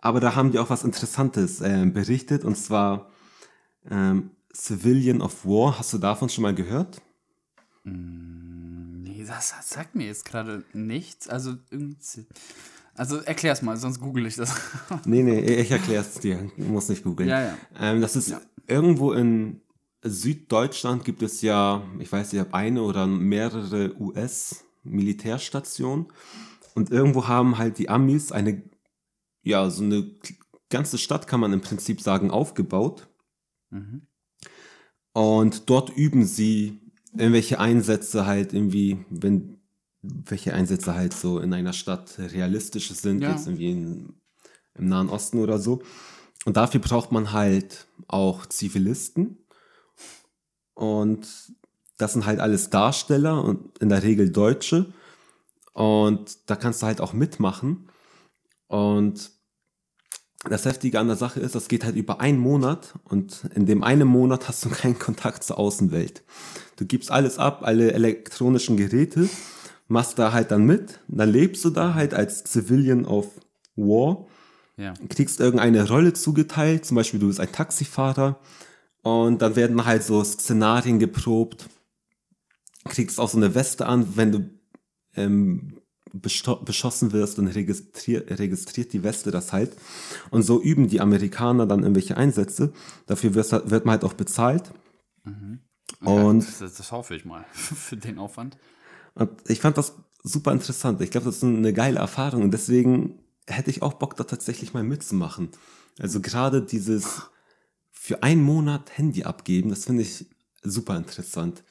[0.00, 3.10] Aber da haben die auch was Interessantes ähm, berichtet und zwar
[3.90, 5.78] ähm, Civilian of War.
[5.78, 7.00] Hast du davon schon mal gehört?
[7.84, 11.28] Nee, das, sagt mir jetzt gerade nichts.
[11.28, 12.26] Also, irgendwie-
[12.94, 14.54] also erklär's mal, sonst google ich das.
[15.04, 16.50] Nee, nee, ich erkläre es dir.
[16.56, 17.28] Du musst nicht googeln.
[17.28, 17.56] Ja, ja.
[17.78, 18.34] Ähm, das ist
[18.66, 19.60] irgendwo in
[20.02, 26.06] Süddeutschland gibt es ja, ich weiß nicht, ob eine oder mehrere US-Militärstationen.
[26.74, 28.62] Und irgendwo haben halt die Amis eine,
[29.42, 30.10] ja, so eine
[30.70, 33.08] ganze Stadt, kann man im Prinzip sagen, aufgebaut.
[35.12, 36.80] Und dort üben sie
[37.16, 39.58] irgendwelche Einsätze halt irgendwie, wenn
[40.02, 43.30] welche Einsätze halt so in einer Stadt realistisch sind, Ja.
[43.32, 44.14] jetzt irgendwie in,
[44.74, 45.82] im Nahen Osten oder so.
[46.44, 49.38] Und dafür braucht man halt auch Zivilisten.
[50.74, 51.26] Und
[51.96, 54.92] das sind halt alles Darsteller und in der Regel Deutsche.
[55.72, 57.88] Und da kannst du halt auch mitmachen.
[58.68, 59.30] Und
[60.48, 63.82] das Heftige an der Sache ist, das geht halt über einen Monat und in dem
[63.82, 66.22] einen Monat hast du keinen Kontakt zur Außenwelt.
[66.76, 69.28] Du gibst alles ab, alle elektronischen Geräte,
[69.88, 73.26] machst da halt dann mit, dann lebst du da halt als Civilian of
[73.76, 74.26] War,
[74.76, 74.94] ja.
[75.08, 78.38] kriegst irgendeine Rolle zugeteilt, zum Beispiel du bist ein Taxifahrer
[79.02, 81.68] und dann werden halt so Szenarien geprobt,
[82.84, 84.50] kriegst auch so eine Weste an, wenn du
[85.16, 85.75] ähm,
[86.20, 89.76] beschossen wirst, dann registriert, registriert die Weste das halt.
[90.30, 92.72] Und so üben die Amerikaner dann irgendwelche Einsätze.
[93.06, 94.72] Dafür wirst, wird man halt auch bezahlt.
[96.00, 98.58] Und, Das, das, das hoffe ich mal für den Aufwand.
[99.14, 101.00] und ich fand das super interessant.
[101.00, 104.74] Ich glaube, das ist eine geile Erfahrung und deswegen hätte ich auch Bock, da tatsächlich
[104.74, 105.50] mal mitzumachen.
[105.98, 107.22] Also gerade dieses
[107.92, 110.26] für einen Monat Handy abgeben, das finde ich
[110.62, 111.64] super interessant.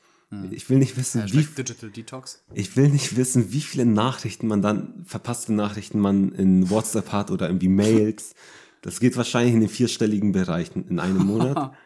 [0.51, 2.43] Ich will nicht wissen, wie, Digital Detox.
[2.53, 7.31] Ich will nicht wissen, wie viele Nachrichten man dann, verpasste Nachrichten man in WhatsApp hat
[7.31, 8.33] oder irgendwie Mails.
[8.81, 11.73] Das geht wahrscheinlich in den vierstelligen Bereichen in einem Monat.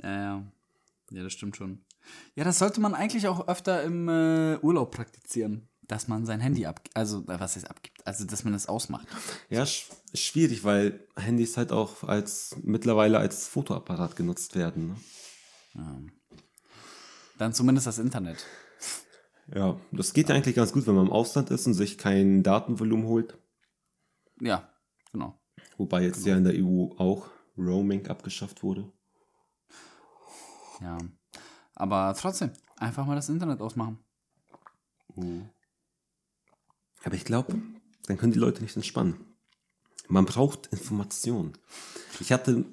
[0.00, 0.44] Ja, ja.
[1.10, 1.80] Ja, das stimmt schon.
[2.36, 5.68] Ja, das sollte man eigentlich auch öfter im äh, Urlaub praktizieren.
[5.88, 6.96] Dass man sein Handy abgibt.
[6.96, 8.06] Also, äh, was heißt abgibt?
[8.06, 9.08] Also, dass man es ausmacht.
[9.50, 14.96] ja, sch schwierig, weil Handys halt auch als mittlerweile als Fotoapparat genutzt werden.
[15.74, 16.12] Ne?
[17.38, 18.44] Dann zumindest das Internet.
[19.54, 22.42] Ja, das geht ja eigentlich ganz gut, wenn man im Ausland ist und sich kein
[22.42, 23.38] Datenvolumen holt.
[24.40, 24.68] Ja,
[25.12, 25.40] genau.
[25.78, 28.92] Wobei jetzt ja in der EU auch Roaming abgeschafft wurde.
[30.80, 30.98] Ja.
[31.74, 33.98] Aber trotzdem, einfach mal das Internet ausmachen.
[37.04, 37.60] Aber ich glaube,
[38.06, 39.36] dann können die Leute nicht entspannen.
[40.08, 41.52] Man braucht Information.
[42.20, 42.64] Ich hatte.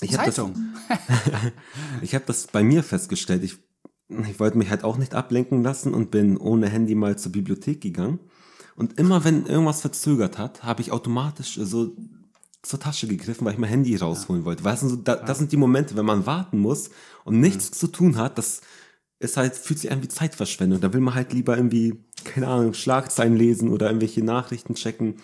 [0.00, 0.38] Ich habe das,
[2.02, 3.42] ich hab das bei mir festgestellt.
[3.44, 3.58] Ich,
[4.28, 7.80] ich wollte mich halt auch nicht ablenken lassen und bin ohne Handy mal zur Bibliothek
[7.80, 8.20] gegangen.
[8.76, 11.96] Und immer wenn irgendwas verzögert hat, habe ich automatisch so
[12.62, 14.64] zur Tasche gegriffen, weil ich mein Handy rausholen wollte.
[14.64, 16.90] Weißt du, da, das sind die Momente, wenn man warten muss
[17.24, 18.60] und nichts zu tun hat, das
[19.18, 20.80] ist halt, fühlt sich an wie Zeitverschwendung.
[20.80, 25.16] Da will man halt lieber irgendwie, keine Ahnung, Schlagzeilen lesen oder irgendwelche Nachrichten checken.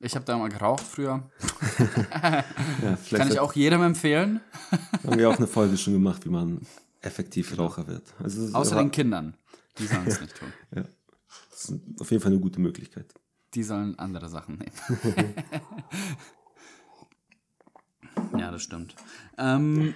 [0.00, 0.06] Ja.
[0.06, 1.28] Ich habe da mal geraucht früher.
[2.82, 4.40] Ja, Kann ich auch jedem empfehlen.
[5.04, 6.60] haben wir auch eine Folge schon gemacht, wie man
[7.00, 8.02] effektiv Raucher wird.
[8.22, 9.34] Also, Außer den Kindern.
[9.78, 10.52] Die sollen es nicht tun.
[10.70, 13.12] das ist auf jeden Fall eine gute Möglichkeit.
[13.54, 15.34] Die sollen andere Sachen nehmen.
[18.38, 18.94] ja, das stimmt.
[19.36, 19.94] Ähm,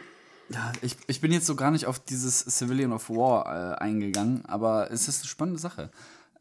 [0.48, 4.44] ja, ich, ich bin jetzt so gar nicht auf dieses Civilian of War äh, eingegangen,
[4.46, 5.90] aber es ist eine spannende Sache.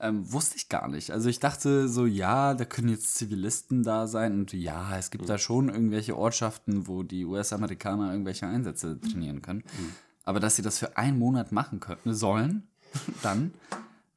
[0.04, 1.12] Ähm, wusste ich gar nicht.
[1.12, 5.30] Also ich dachte so, ja, da können jetzt Zivilisten da sein und ja, es gibt
[5.30, 9.64] da schon irgendwelche Ortschaften, wo die US-Amerikaner irgendwelche Einsätze trainieren können.
[10.24, 12.68] Aber dass sie das für einen Monat machen können, sollen,
[13.22, 13.54] dann.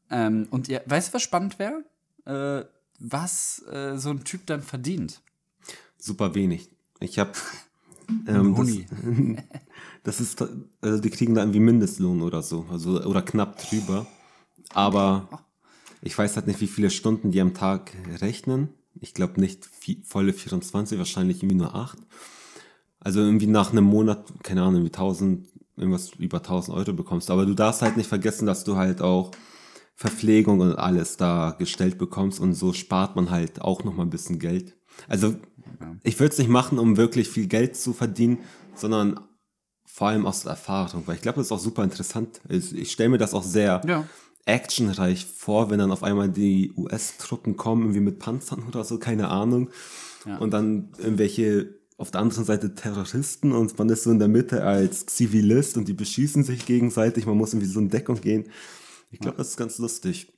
[0.09, 1.85] Ähm, und ihr, weißt du, was spannend wäre?
[2.25, 2.66] Äh,
[2.99, 5.20] was äh, so ein Typ dann verdient.
[5.99, 6.70] Super wenig.
[7.01, 7.33] Ich habe
[8.27, 8.87] ähm, Huni.
[10.03, 10.44] das, das ist,
[10.81, 14.07] also die kriegen da irgendwie Mindestlohn oder so, also oder knapp drüber.
[14.73, 15.29] Aber
[16.05, 18.69] ich weiß halt nicht, wie viele Stunden die am Tag rechnen.
[19.01, 21.99] Ich glaube nicht vi- volle 24, wahrscheinlich irgendwie nur 8.
[23.01, 27.31] Also irgendwie nach einem Monat, keine Ahnung, wie 1000, irgendwas über 1000 Euro bekommst.
[27.31, 29.31] Aber du darfst halt nicht vergessen, dass du halt auch
[29.97, 34.11] Verpflegung und alles da gestellt bekommst und so spart man halt auch noch mal ein
[34.11, 34.75] bisschen Geld.
[35.09, 35.35] Also
[36.03, 38.38] ich würde es nicht machen, um wirklich viel Geld zu verdienen,
[38.75, 39.21] sondern
[39.87, 42.40] vor allem aus Erfahrung, weil ich glaube, das ist auch super interessant.
[42.49, 44.05] Ich, ich stelle mir das auch sehr Ja.
[44.46, 49.28] Actionreich vor, wenn dann auf einmal die US-Truppen kommen, irgendwie mit Panzern oder so, keine
[49.28, 49.70] Ahnung.
[50.40, 54.64] Und dann irgendwelche auf der anderen Seite Terroristen und man ist so in der Mitte
[54.64, 58.46] als Zivilist und die beschießen sich gegenseitig, man muss irgendwie so in Deckung gehen.
[59.11, 60.33] Ich glaube, das ist ganz lustig.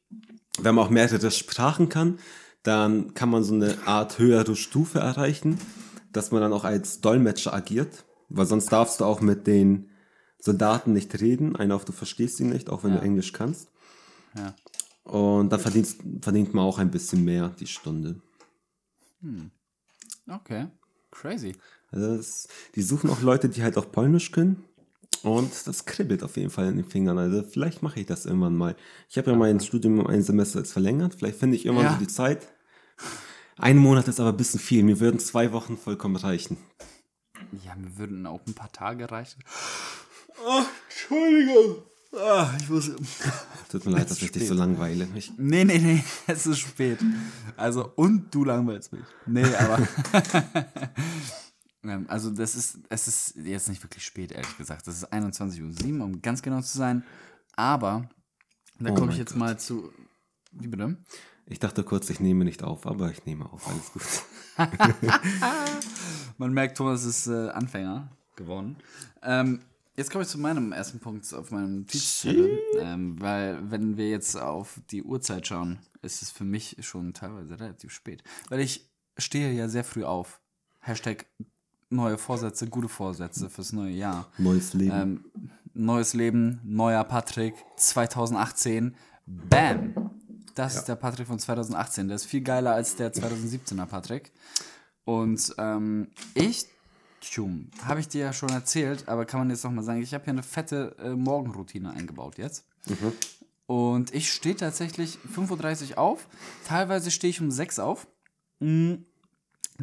[0.60, 2.18] Wenn man auch mehrere Sprachen kann,
[2.62, 5.58] dann kann man so eine Art höhere Stufe erreichen,
[6.12, 9.88] dass man dann auch als Dolmetscher agiert, weil sonst darfst du auch mit den
[10.38, 13.68] Soldaten nicht reden, einer auf du verstehst sie nicht, auch wenn du Englisch kannst.
[14.36, 14.54] Ja.
[15.04, 18.20] Und dann verdient, verdient man auch ein bisschen mehr die Stunde.
[20.28, 20.66] Okay.
[21.10, 21.54] Crazy.
[21.90, 24.64] Also das, die suchen auch Leute, die halt auch Polnisch können.
[25.22, 27.18] Und das kribbelt auf jeden Fall in den Fingern.
[27.18, 28.76] Also vielleicht mache ich das irgendwann mal.
[29.08, 31.14] Ich habe ja mein Studium um ein Semester jetzt verlängert.
[31.14, 31.92] Vielleicht finde ich irgendwann Ja.
[31.94, 32.46] so die Zeit.
[33.58, 34.82] Ein Monat ist aber ein bisschen viel.
[34.82, 36.58] Mir würden zwei Wochen vollkommen reichen.
[37.64, 39.42] Ja, mir würden auch ein paar Tage reichen.
[40.88, 41.82] Entschuldigung.
[42.16, 42.90] Ah, ich muss.
[43.68, 45.08] Tut mir leid, dass ich dich so langweile.
[45.14, 46.98] Ich, Nee, nee, nee, es ist spät.
[47.56, 49.04] Also, und du langweilst mich.
[49.26, 49.86] Nee, aber.
[51.88, 54.88] Ähm, also, das ist, es ist jetzt nicht wirklich spät, ehrlich gesagt.
[54.88, 57.04] Das ist 21.07 Uhr, um ganz genau zu sein.
[57.54, 58.08] Aber,
[58.80, 59.92] da Oh komme ich jetzt mal zu.
[60.50, 60.96] Wie bitte?
[61.46, 63.68] ich dachte kurz, ich nehme nicht auf, aber ich nehme auf.
[63.68, 64.02] Alles gut.
[66.38, 68.78] Man merkt, Thomas ist äh, Anfänger geworden.
[69.22, 69.60] Ähm,
[69.96, 72.58] jetzt komme ich zu meinem ersten Punkt auf meinem Notizzettel.
[72.78, 77.58] Ähm, weil, wenn wir jetzt auf die Uhrzeit schauen, ist es für mich schon teilweise
[77.58, 78.22] relativ spät.
[78.48, 80.40] Weil ich stehe ja sehr früh auf.
[80.80, 81.26] Hashtag
[81.90, 84.30] neue Vorsätze, gute Vorsätze fürs neue Jahr.
[84.38, 84.92] Neues Leben.
[84.92, 85.24] Ähm,
[85.74, 88.94] neues Leben, neuer Patrick, 2018.
[89.26, 90.10] Bam!
[90.54, 92.08] Das ist der Patrick von 2018.
[92.08, 94.32] Der ist viel geiler als der 2017er Patrick.
[95.04, 96.66] Und ähm, ich,
[97.30, 100.24] tschum, habe ich dir ja schon erzählt, aber kann man jetzt nochmal sagen, ich habe
[100.24, 102.64] hier eine fette äh, Morgenroutine eingebaut jetzt.
[103.66, 106.28] Und ich stehe tatsächlich 5.30 Uhr auf.
[106.64, 108.06] Teilweise stehe ich um 6 Uhr auf.
[108.60, 108.94] Mm,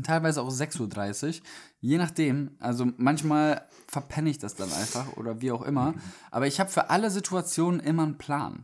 [0.04, 1.46] teilweise auch 6.30 Uhr.
[1.82, 2.52] Je nachdem.
[2.60, 5.94] Also manchmal verpenne ich das dann einfach oder wie auch immer.
[6.32, 8.64] Aber ich habe für alle Situationen immer einen Plan.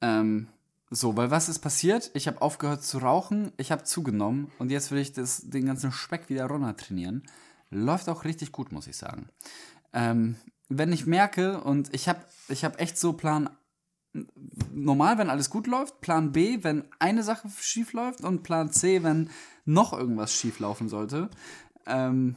[0.00, 0.46] Ähm,
[0.94, 2.10] so, weil was ist passiert?
[2.12, 5.90] Ich habe aufgehört zu rauchen, ich habe zugenommen und jetzt will ich das, den ganzen
[5.90, 7.22] Speck wieder runter trainieren.
[7.72, 9.28] Läuft auch richtig gut, muss ich sagen.
[9.92, 10.36] Ähm,
[10.68, 13.50] wenn ich merke und ich habe ich hab echt so Plan
[14.72, 19.02] normal, wenn alles gut läuft, Plan B, wenn eine Sache schief läuft und Plan C,
[19.02, 19.30] wenn
[19.64, 21.30] noch irgendwas schief laufen sollte.
[21.86, 22.36] Ähm,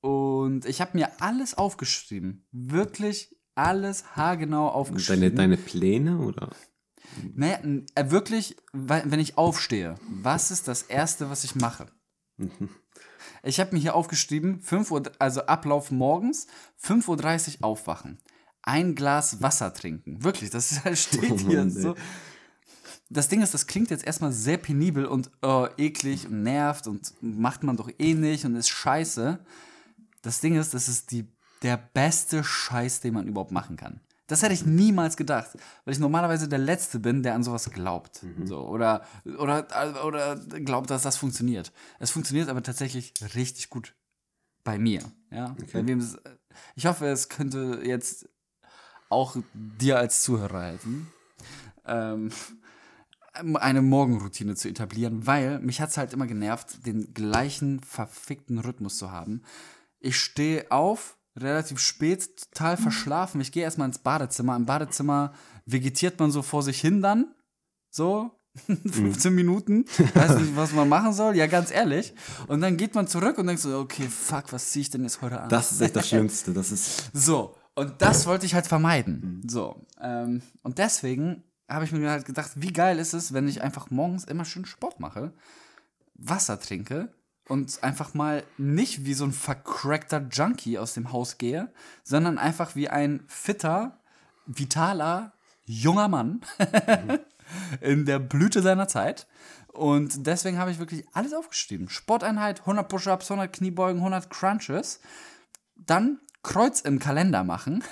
[0.00, 2.46] und ich habe mir alles aufgeschrieben.
[2.52, 5.22] Wirklich alles haargenau aufgeschrieben.
[5.22, 6.50] Deine, deine Pläne oder?
[7.34, 7.58] Naja,
[7.94, 11.86] äh, wirklich, wenn ich aufstehe, was ist das Erste, was ich mache?
[13.44, 16.46] Ich habe mir hier aufgeschrieben, 5 Uhr, also Ablauf morgens,
[16.82, 18.18] 5.30 Uhr aufwachen.
[18.62, 20.24] Ein Glas Wasser trinken.
[20.24, 21.82] Wirklich, das ist- steht Oh hier Mann, ey.
[21.82, 21.94] so.
[23.10, 27.12] Das Ding ist, das klingt jetzt erstmal sehr penibel und äh, eklig und nervt und
[27.20, 29.38] macht man doch eh nicht und ist scheiße.
[30.22, 31.26] Das Ding ist, das ist die,
[31.62, 34.00] der beste Scheiß, den man überhaupt machen kann.
[34.26, 35.50] Das hätte ich niemals gedacht,
[35.84, 38.24] weil ich normalerweise der Letzte bin, der an sowas glaubt.
[38.44, 39.04] So, oder,
[39.38, 41.72] oder, oder glaubt, dass das funktioniert.
[41.98, 43.94] Es funktioniert aber tatsächlich richtig gut
[44.62, 45.02] bei mir.
[45.30, 45.54] Ja?
[45.72, 46.16] Bei wem es,
[46.74, 48.28] ich hoffe, es könnte jetzt
[49.10, 51.12] auch dir als Zuhörer helfen.
[51.84, 52.30] Ähm,
[53.34, 58.96] eine Morgenroutine zu etablieren, weil mich hat es halt immer genervt, den gleichen verfickten Rhythmus
[58.96, 59.42] zu haben.
[59.98, 63.40] Ich stehe auf, relativ spät, total verschlafen.
[63.40, 64.56] Ich gehe erstmal ins Badezimmer.
[64.56, 65.32] Im Badezimmer
[65.66, 67.34] vegetiert man so vor sich hin dann.
[67.90, 68.30] So.
[68.66, 69.84] 15 Minuten.
[70.14, 71.36] Weiß nicht, was man machen soll.
[71.36, 72.14] Ja, ganz ehrlich.
[72.46, 75.22] Und dann geht man zurück und denkt so, okay, fuck, was ziehe ich denn jetzt
[75.22, 75.48] heute an?
[75.48, 76.52] Das ist echt das Schlimmste.
[76.52, 77.10] Das ist.
[77.12, 79.42] So, und das wollte ich halt vermeiden.
[79.48, 83.62] So, ähm, und deswegen habe ich mir halt gedacht, wie geil ist es, wenn ich
[83.62, 85.32] einfach morgens immer schön Sport mache,
[86.14, 87.12] Wasser trinke
[87.48, 92.74] und einfach mal nicht wie so ein vercrackter Junkie aus dem Haus gehe, sondern einfach
[92.74, 93.98] wie ein fitter,
[94.46, 95.32] vitaler,
[95.66, 96.40] junger Mann
[97.80, 99.26] in der Blüte seiner Zeit.
[99.68, 101.88] Und deswegen habe ich wirklich alles aufgeschrieben.
[101.88, 105.00] Sporteinheit, 100 Push-Ups, 100 Kniebeugen, 100 Crunches.
[105.74, 107.82] Dann Kreuz im Kalender machen.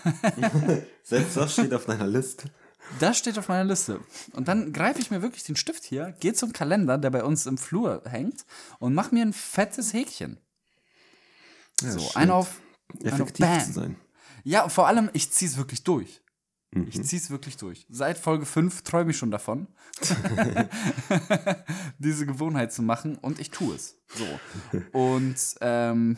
[1.03, 2.51] Selbst das steht auf deiner Liste.
[2.99, 4.01] Das steht auf meiner Liste.
[4.33, 7.47] Und dann greife ich mir wirklich den Stift hier, gehe zum Kalender, der bei uns
[7.47, 8.45] im Flur hängt,
[8.79, 10.39] und mache mir ein fettes Häkchen.
[11.81, 12.17] so, stimmt.
[12.17, 12.61] ein auf,
[13.03, 13.97] ein auf Effektiv zu sein.
[14.45, 16.23] Ja, vor allem, ich zieh's wirklich durch.
[16.73, 16.89] Mhm.
[16.89, 17.87] Ich zieh's wirklich durch.
[17.89, 19.69] Seit Folge 5 träume ich schon davon,
[21.99, 23.97] diese Gewohnheit zu machen und ich tue es.
[24.09, 24.79] So.
[24.99, 26.17] Und ähm,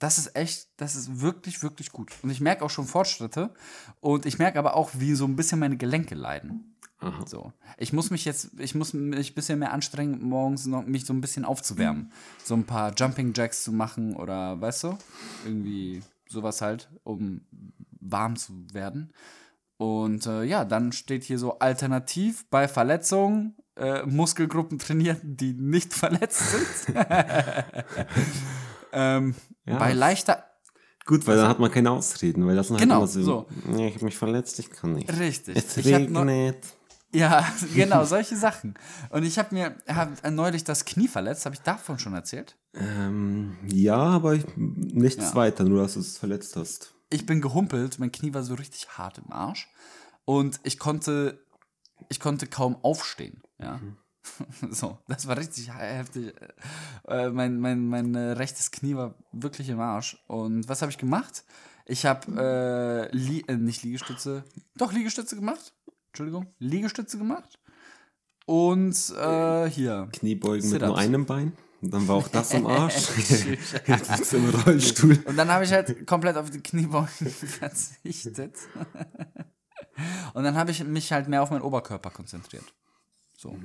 [0.00, 2.12] das ist echt, das ist wirklich, wirklich gut.
[2.22, 3.54] Und ich merke auch schon Fortschritte
[4.00, 6.76] und ich merke aber auch, wie so ein bisschen meine Gelenke leiden.
[6.98, 7.24] Aha.
[7.26, 7.52] So.
[7.76, 11.12] Ich muss mich jetzt, ich muss mich ein bisschen mehr anstrengen, morgens noch, mich so
[11.12, 12.12] ein bisschen aufzuwärmen.
[12.42, 14.98] So ein paar Jumping Jacks zu machen oder, weißt du,
[15.44, 17.42] irgendwie sowas halt, um
[18.00, 19.12] warm zu werden.
[19.76, 25.92] Und äh, ja, dann steht hier so alternativ bei Verletzungen äh, Muskelgruppen trainieren, die nicht
[25.94, 26.96] verletzt sind.
[28.92, 29.34] ähm,
[29.66, 29.78] Ja.
[29.78, 30.44] bei leichter
[31.06, 33.46] Gut, weil dann hat man keine Ausreden, weil das sind halt Genau, immer so, so.
[33.72, 35.10] Ja, ich habe mich verletzt, ich kann nicht.
[35.18, 35.56] Richtig.
[35.56, 36.64] Es regnet.
[37.12, 38.74] Ja, genau, solche Sachen.
[39.08, 42.56] Und ich habe mir hab neulich das Knie verletzt, habe ich davon schon erzählt?
[42.74, 45.34] Ähm, ja, aber ich, nichts Ja.
[45.34, 46.94] weiter, nur dass du es verletzt hast.
[47.08, 49.68] Ich bin gehumpelt, mein Knie war so richtig hart im Arsch
[50.24, 51.44] und ich konnte
[52.08, 53.80] ich konnte kaum aufstehen, ja.
[54.70, 56.34] So, das war richtig heftig.
[57.08, 60.18] Äh, mein, mein, mein äh, rechtes Knie war wirklich im Arsch.
[60.26, 61.44] Und was habe ich gemacht?
[61.86, 64.44] Ich habe äh, Lie äh, nicht Liegestütze,
[64.76, 65.74] doch Liegestütze gemacht.
[66.08, 67.58] Entschuldigung, Liegestütze gemacht.
[68.46, 70.08] Und äh, hier.
[70.12, 71.52] Kniebeugen mit nur einem Bein.
[71.82, 73.08] Und dann war auch das am Arsch.
[73.86, 75.18] Jetzt im Rollstuhl.
[75.24, 78.56] Und dann habe ich halt komplett auf die Kniebeugen verzichtet.
[80.34, 82.64] Und dann habe ich mich halt mehr auf meinen Oberkörper konzentriert.
[83.36, 83.56] So.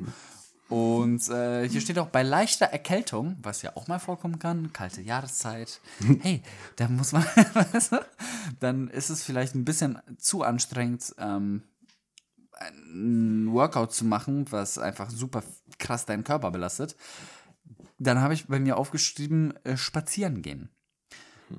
[0.67, 5.01] Und äh, hier steht auch bei leichter Erkältung, was ja auch mal vorkommen kann, kalte
[5.01, 5.79] Jahreszeit.
[6.21, 6.41] Hey,
[6.75, 7.25] da muss man,
[8.59, 11.61] dann ist es vielleicht ein bisschen zu anstrengend, ähm,
[12.59, 15.43] ein Workout zu machen, was einfach super
[15.77, 16.95] krass deinen Körper belastet.
[17.99, 20.69] Dann habe ich bei mir aufgeschrieben, äh, spazieren gehen.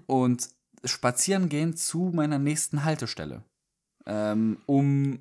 [0.06, 0.48] Und
[0.84, 3.42] spazieren gehen zu meiner nächsten Haltestelle.
[4.04, 5.20] Ähm, um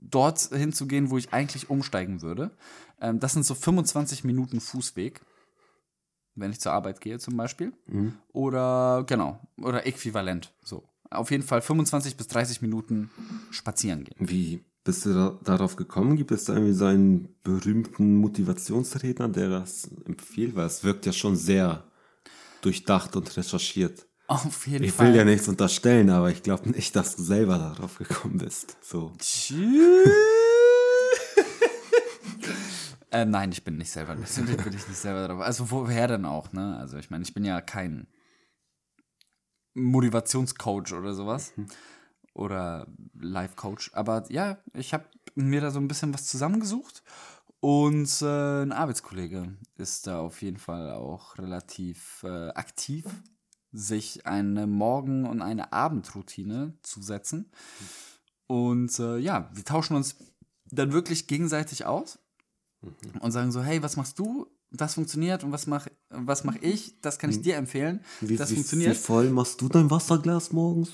[0.00, 2.50] dort hinzugehen, wo ich eigentlich umsteigen würde.
[3.00, 5.20] Ähm, das sind so 25 Minuten Fußweg,
[6.34, 7.72] wenn ich zur Arbeit gehe zum Beispiel.
[8.32, 10.52] Oder genau, oder äquivalent.
[10.64, 10.88] So.
[11.10, 13.10] Auf jeden Fall 25 bis 30 Minuten
[13.50, 14.16] spazieren gehen.
[14.18, 16.16] Wie bist du da, darauf gekommen?
[16.16, 20.54] Gibt es da irgendwie so einen berühmten Motivationsredner, der das empfiehlt?
[20.54, 21.84] Weil es wirkt ja schon sehr
[22.62, 24.06] durchdacht und recherchiert.
[24.26, 25.08] Auf jeden Ich Fall.
[25.08, 28.76] will ja nichts unterstellen, aber ich glaube nicht, dass du selber darauf gekommen bist.
[28.82, 29.12] So.
[33.22, 34.14] Äh, nein, ich bin nicht selber.
[34.14, 35.40] Natürlich bin ich nicht selber drauf.
[35.40, 36.76] Also woher denn auch, ne?
[36.78, 38.06] Also ich meine, ich bin ja kein
[39.74, 41.52] Motivationscoach oder sowas.
[42.34, 43.92] Oder Life-Coach.
[43.94, 47.02] Aber ja, ich habe mir da so ein bisschen was zusammengesucht.
[47.60, 53.04] Und äh, ein Arbeitskollege ist da auf jeden Fall auch relativ äh, aktiv,
[53.72, 57.50] sich eine Morgen- und eine Abendroutine zu setzen.
[58.46, 60.16] Und äh, ja, wir tauschen uns
[60.70, 62.20] dann wirklich gegenseitig aus
[63.20, 64.46] und sagen so, hey, was machst du?
[64.70, 67.00] Das funktioniert und was mache was mach ich?
[67.00, 68.04] Das kann ich dir empfehlen.
[68.20, 68.90] Wie, das wie, funktioniert.
[68.90, 70.90] wie voll machst du dein Wasserglas morgens?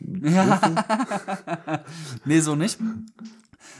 [2.24, 2.78] Nee, so nicht.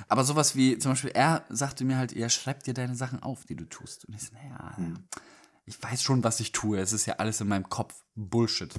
[0.08, 3.44] Aber sowas wie, zum Beispiel, er sagte mir halt, er schreibt dir deine Sachen auf,
[3.44, 4.04] die du tust.
[4.04, 4.76] Und ich so, naja,
[5.64, 6.78] ich weiß schon, was ich tue.
[6.78, 8.02] Es ist ja alles in meinem Kopf.
[8.16, 8.74] Bullshit.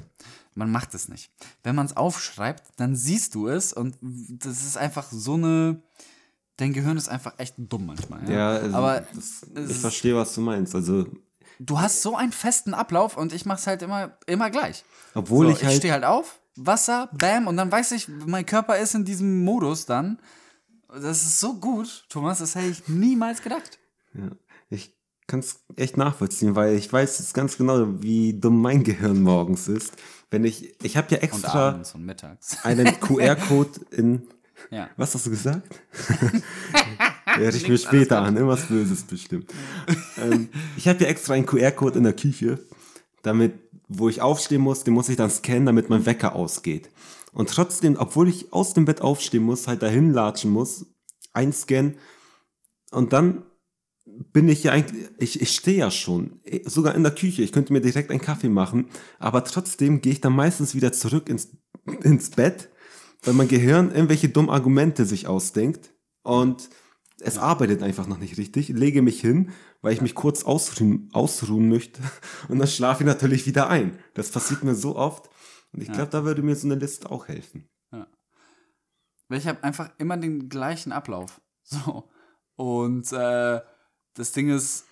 [0.55, 1.31] Man macht es nicht.
[1.63, 5.81] Wenn man es aufschreibt, dann siehst du es und das ist einfach so eine.
[6.62, 8.24] Dein Gehirn ist einfach echt dumm manchmal.
[8.30, 10.76] Ja, Ja, also aber das, ich verstehe, was du meinst.
[10.76, 11.08] Also,
[11.60, 14.84] du hast so einen festen Ablauf und ich mach's halt immer, immer gleich.
[15.15, 15.78] obwohl so, ich halt.
[15.78, 19.88] stehe halt auf, Wasser, bam, und dann weiß ich, mein Körper ist in diesem Modus
[19.88, 20.19] dann.
[20.88, 23.80] Das ist so gut, Thomas, das hätte ich niemals gedacht.
[24.13, 24.30] Ja,
[24.69, 24.95] ich
[25.26, 29.67] kann es echt nachvollziehen, weil ich weiß jetzt ganz genau, wie dumm mein Gehirn morgens
[29.67, 29.93] ist.
[30.30, 32.63] Wenn ich, ich habe ja Und extra und mittags.
[32.63, 34.28] einen QR-Code in,
[34.69, 34.89] Ja.
[34.97, 35.82] was hast du gesagt?
[37.26, 39.52] Hör ich mir später an, irgendwas Böses bestimmt.
[40.17, 42.60] ähm, ich habe ja extra einen QR-Code in der Küche,
[43.21, 43.54] damit,
[43.88, 46.89] wo ich aufstehen muss, den muss ich dann scannen, damit mein Wecker ausgeht.
[47.34, 50.86] Und trotzdem, obwohl ich aus dem Bett aufstehen muss, halt dahin latschen muss,
[51.34, 51.98] einscannen
[52.92, 53.44] und dann
[54.06, 57.52] bin ich ja eigentlich, ich, ich stehe ja schon, eh, sogar in der Küche, ich
[57.52, 61.50] könnte mir direkt einen Kaffee machen, aber trotzdem gehe ich dann meistens wieder zurück ins,
[62.04, 62.69] ins Bett,
[63.24, 65.94] weil mein Gehirn irgendwelche dummen Argumente sich ausdenkt
[66.24, 66.69] und
[67.19, 69.52] es arbeitet einfach noch nicht richtig, lege mich hin,
[69.82, 72.02] weil ich mich kurz ausruhen, ausruhen möchte
[72.50, 74.00] und dann schlafe ich natürlich wieder ein.
[74.13, 75.30] Das passiert mir so oft
[75.74, 77.69] und ich glaube, da würde mir so eine Liste auch helfen.
[79.32, 81.42] Weil ich habe einfach immer den gleichen Ablauf.
[81.63, 82.10] So.
[82.58, 83.62] Und äh,
[84.15, 84.86] das Ding ist,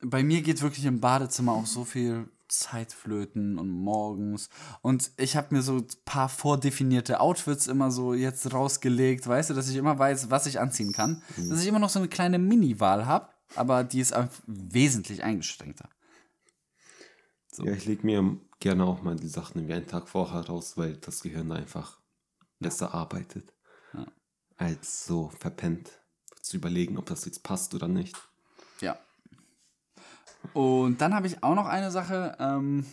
[0.00, 4.48] bei mir geht wirklich im Badezimmer auch so viel Zeitflöten und morgens.
[4.82, 9.54] Und ich habe mir so ein paar vordefinierte Outfits immer so jetzt rausgelegt, weißt du,
[9.54, 11.22] dass ich immer weiß, was ich anziehen kann.
[11.36, 14.14] Dass ich immer noch so eine kleine Mini-Wahl habe, aber die ist
[14.46, 15.88] wesentlich eingeschränkter.
[17.58, 20.96] Ja, ich lege mir gerne auch mal die Sachen wie einen Tag vorher raus, weil
[20.96, 22.00] das Gehirn einfach
[22.60, 23.52] besser arbeitet.
[24.56, 25.90] Als so verpennt
[26.40, 28.16] zu überlegen, ob das jetzt passt oder nicht.
[28.80, 28.98] Ja.
[30.54, 32.86] Und dann habe ich auch noch eine Sache, ähm,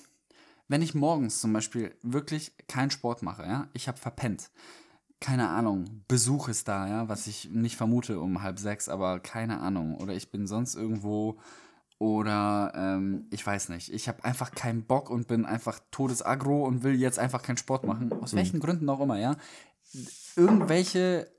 [0.68, 4.50] wenn ich morgens zum Beispiel wirklich keinen Sport mache, ja, ich habe verpennt.
[5.20, 9.60] Keine Ahnung, Besuch ist da, ja, was ich nicht vermute um halb sechs, aber keine
[9.60, 9.96] Ahnung.
[9.96, 11.40] Oder ich bin sonst irgendwo
[11.98, 13.94] oder ähm, ich weiß nicht.
[13.94, 17.86] Ich habe einfach keinen Bock und bin einfach todesagro und will jetzt einfach keinen Sport
[17.86, 18.12] machen.
[18.12, 19.38] Aus welchen Gründen auch immer, ja.
[20.36, 21.32] Irgendwelche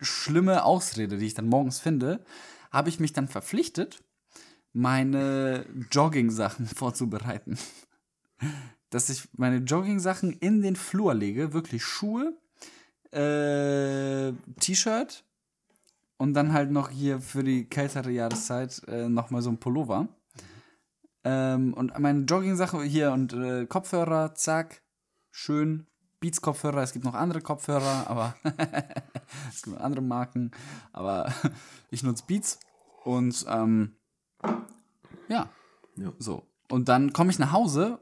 [0.00, 2.24] schlimme Ausrede, die ich dann morgens finde,
[2.70, 4.02] habe ich mich dann verpflichtet,
[4.72, 7.58] meine Jogging-Sachen vorzubereiten.
[8.90, 12.36] Dass ich meine Jogging-Sachen in den Flur lege, wirklich Schuhe,
[13.10, 15.24] äh, T-Shirt
[16.16, 20.08] und dann halt noch hier für die kältere Jahreszeit äh, nochmal so ein Pullover.
[21.24, 24.82] Ähm, und meine Jogging-Sachen hier und äh, Kopfhörer, zack,
[25.30, 25.86] schön.
[26.20, 28.36] Beats-Kopfhörer, es gibt noch andere Kopfhörer, aber
[29.50, 30.52] es gibt andere Marken,
[30.92, 31.32] aber
[31.90, 32.60] ich nutze Beats
[33.04, 33.96] und ähm,
[35.28, 35.50] ja,
[35.96, 36.12] Ja.
[36.18, 36.46] so.
[36.68, 37.98] Und dann komme ich nach Hause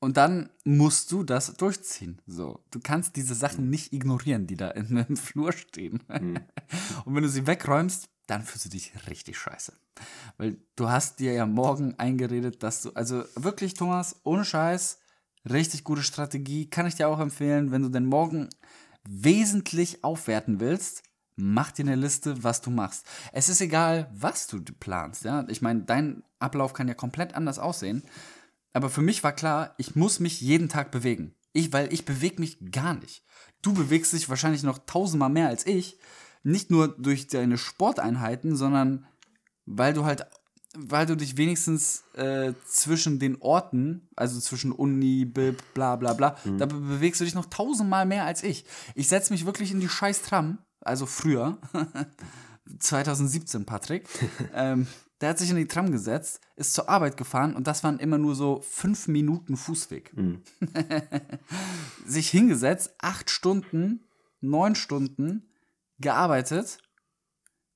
[0.00, 2.20] und dann musst du das durchziehen.
[2.26, 6.02] So, du kannst diese Sachen nicht ignorieren, die da in dem Flur stehen.
[7.04, 9.72] Und wenn du sie wegräumst, dann fühlst du dich richtig scheiße.
[10.38, 14.98] Weil du hast dir ja morgen eingeredet, dass du, also wirklich, Thomas, ohne Scheiß,
[15.48, 18.48] richtig gute Strategie, kann ich dir auch empfehlen, wenn du den Morgen
[19.08, 21.02] wesentlich aufwerten willst,
[21.36, 23.06] mach dir eine Liste, was du machst.
[23.32, 25.46] Es ist egal, was du planst, ja.
[25.48, 28.02] Ich meine, dein Ablauf kann ja komplett anders aussehen.
[28.72, 31.34] Aber für mich war klar, ich muss mich jeden Tag bewegen.
[31.52, 33.24] Ich, weil ich bewege mich gar nicht.
[33.60, 35.98] Du bewegst dich wahrscheinlich noch tausendmal mehr als ich.
[36.42, 39.06] Nicht nur durch deine Sporteinheiten, sondern
[39.66, 40.26] weil du halt,
[40.74, 46.36] weil du dich wenigstens äh, zwischen den Orten, also zwischen Uni, Bib, bla bla bla,
[46.58, 48.64] da be- bewegst du dich noch tausendmal mehr als ich.
[48.94, 51.58] Ich setze mich wirklich in die scheiß Tram, also früher,
[52.78, 54.08] 2017, Patrick.
[54.54, 54.86] ähm,
[55.20, 58.18] der hat sich in die Tram gesetzt, ist zur Arbeit gefahren und das waren immer
[58.18, 60.12] nur so fünf Minuten Fußweg.
[62.06, 64.04] sich hingesetzt, acht Stunden,
[64.40, 65.48] neun Stunden
[66.00, 66.78] gearbeitet,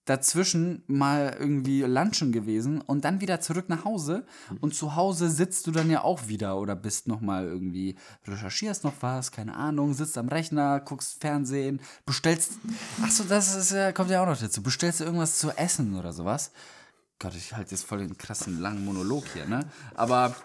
[0.07, 4.25] dazwischen mal irgendwie lunchen gewesen und dann wieder zurück nach Hause
[4.61, 7.97] und zu Hause sitzt du dann ja auch wieder oder bist noch mal irgendwie
[8.27, 12.53] recherchierst noch was, keine Ahnung, sitzt am Rechner, guckst Fernsehen, bestellst
[13.03, 14.63] Ach so, das ist ja kommt ja auch noch dazu.
[14.63, 16.53] Bestellst du irgendwas zu essen oder sowas?
[17.19, 19.61] Gott, ich halte jetzt voll den krassen langen Monolog hier, ne?
[19.95, 20.37] Aber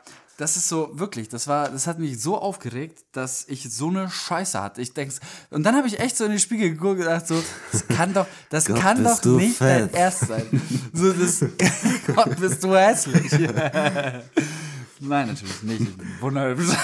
[0.42, 4.10] das ist so, wirklich, das war, das hat mich so aufgeregt, dass ich so eine
[4.10, 4.82] Scheiße hatte.
[4.82, 5.20] Ich denk's,
[5.52, 8.12] und dann habe ich echt so in den Spiegel geguckt und gedacht so, das kann
[8.12, 9.94] doch, das Gott, kann doch nicht dein fett.
[9.94, 10.62] Ernst sein.
[10.94, 11.46] So, das,
[12.16, 13.32] Gott, bist du hässlich.
[15.00, 15.82] Nein, natürlich nicht.
[15.82, 16.70] Ich bin wunderhübsch.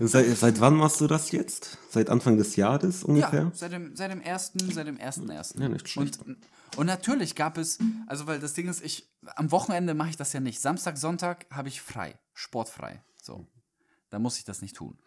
[0.00, 1.78] Seit, seit wann machst du das jetzt?
[1.90, 3.44] Seit Anfang des Jahres ungefähr?
[3.44, 5.60] Ja, seit dem, seit dem ersten, seit dem ersten ersten.
[5.60, 6.20] Ja, nicht schlecht.
[6.24, 6.36] Und,
[6.76, 10.32] und natürlich gab es, also weil das Ding ist, ich, am Wochenende mache ich das
[10.32, 10.60] ja nicht.
[10.60, 13.02] Samstag, Sonntag habe ich frei, sportfrei.
[13.22, 13.46] So.
[14.10, 14.98] Da muss ich das nicht tun.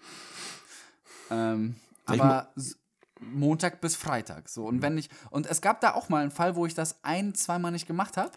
[1.30, 2.53] Ähm, aber
[3.20, 4.49] Montag bis Freitag.
[4.49, 4.66] So.
[4.66, 7.34] Und wenn ich, und es gab da auch mal einen Fall, wo ich das ein,
[7.34, 8.32] zweimal nicht gemacht habe.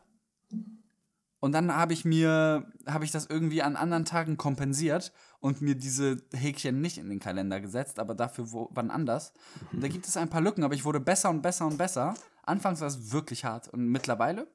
[1.41, 5.75] Und dann habe ich mir, habe ich das irgendwie an anderen Tagen kompensiert und mir
[5.75, 9.35] diese Häkchen nicht in den Kalender gesetzt, aber dafür wo, wann anders.
[9.70, 12.14] Und da gibt es ein paar Lücken, aber ich wurde besser und besser und besser.
[12.47, 14.47] Anfangs war es wirklich hart und mittlerweile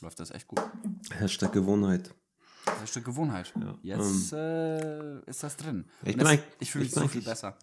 [0.00, 0.60] läuft das echt gut.
[1.10, 2.14] Hashtag Gewohnheit.
[2.86, 3.52] Stück Gewohnheit.
[3.82, 5.86] Jetzt äh, ist das drin.
[6.04, 7.56] Ich das, ich fühle mich so viel besser.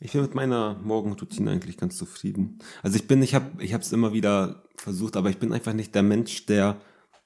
[0.00, 2.58] Ich bin mit meiner Morgenroutine eigentlich ganz zufrieden.
[2.82, 5.72] Also ich bin, ich habe, ich habe es immer wieder versucht, aber ich bin einfach
[5.72, 6.80] nicht der Mensch, der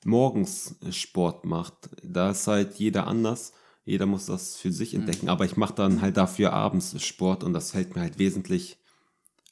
[0.05, 1.91] morgens Sport macht.
[2.03, 3.53] Da ist halt jeder anders.
[3.85, 5.29] Jeder muss das für sich entdecken.
[5.29, 8.79] Aber ich mache dann halt dafür abends Sport und das fällt mir halt wesentlich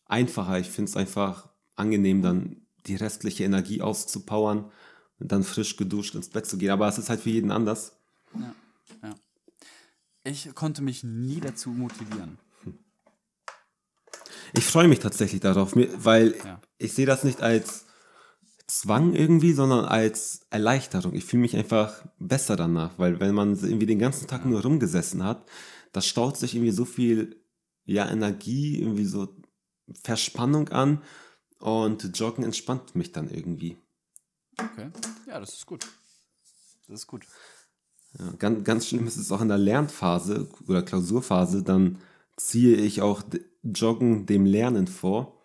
[0.07, 0.59] einfacher.
[0.59, 4.71] Ich finde es einfach angenehm, dann die restliche Energie auszupowern
[5.19, 6.71] und dann frisch geduscht ins Bett zu gehen.
[6.71, 7.97] Aber es ist halt für jeden anders.
[10.25, 12.39] Ich konnte mich nie dazu motivieren.
[14.53, 16.61] Ich freue mich tatsächlich darauf, weil Ja.
[16.79, 17.87] ich sehe das nicht als
[18.67, 21.15] Zwang irgendwie, sondern als Erleichterung.
[21.15, 25.25] Ich fühle mich einfach besser danach, weil wenn man irgendwie den ganzen Tag nur rumgesessen
[25.25, 25.47] hat,
[25.93, 27.43] da staut sich irgendwie so viel
[27.85, 29.35] ja, Energie, irgendwie so
[30.05, 31.03] Verspannung an
[31.63, 33.77] und Joggen entspannt mich dann irgendwie.
[34.59, 34.91] Okay.
[35.29, 35.87] Ja, das ist gut.
[36.89, 37.25] Das ist gut.
[38.19, 41.99] Ja, ganz, ganz schlimm ist es auch in der Lernphase oder Klausurphase, dann
[42.37, 43.23] ziehe ich auch
[43.63, 45.39] Joggen dem Lernen vor.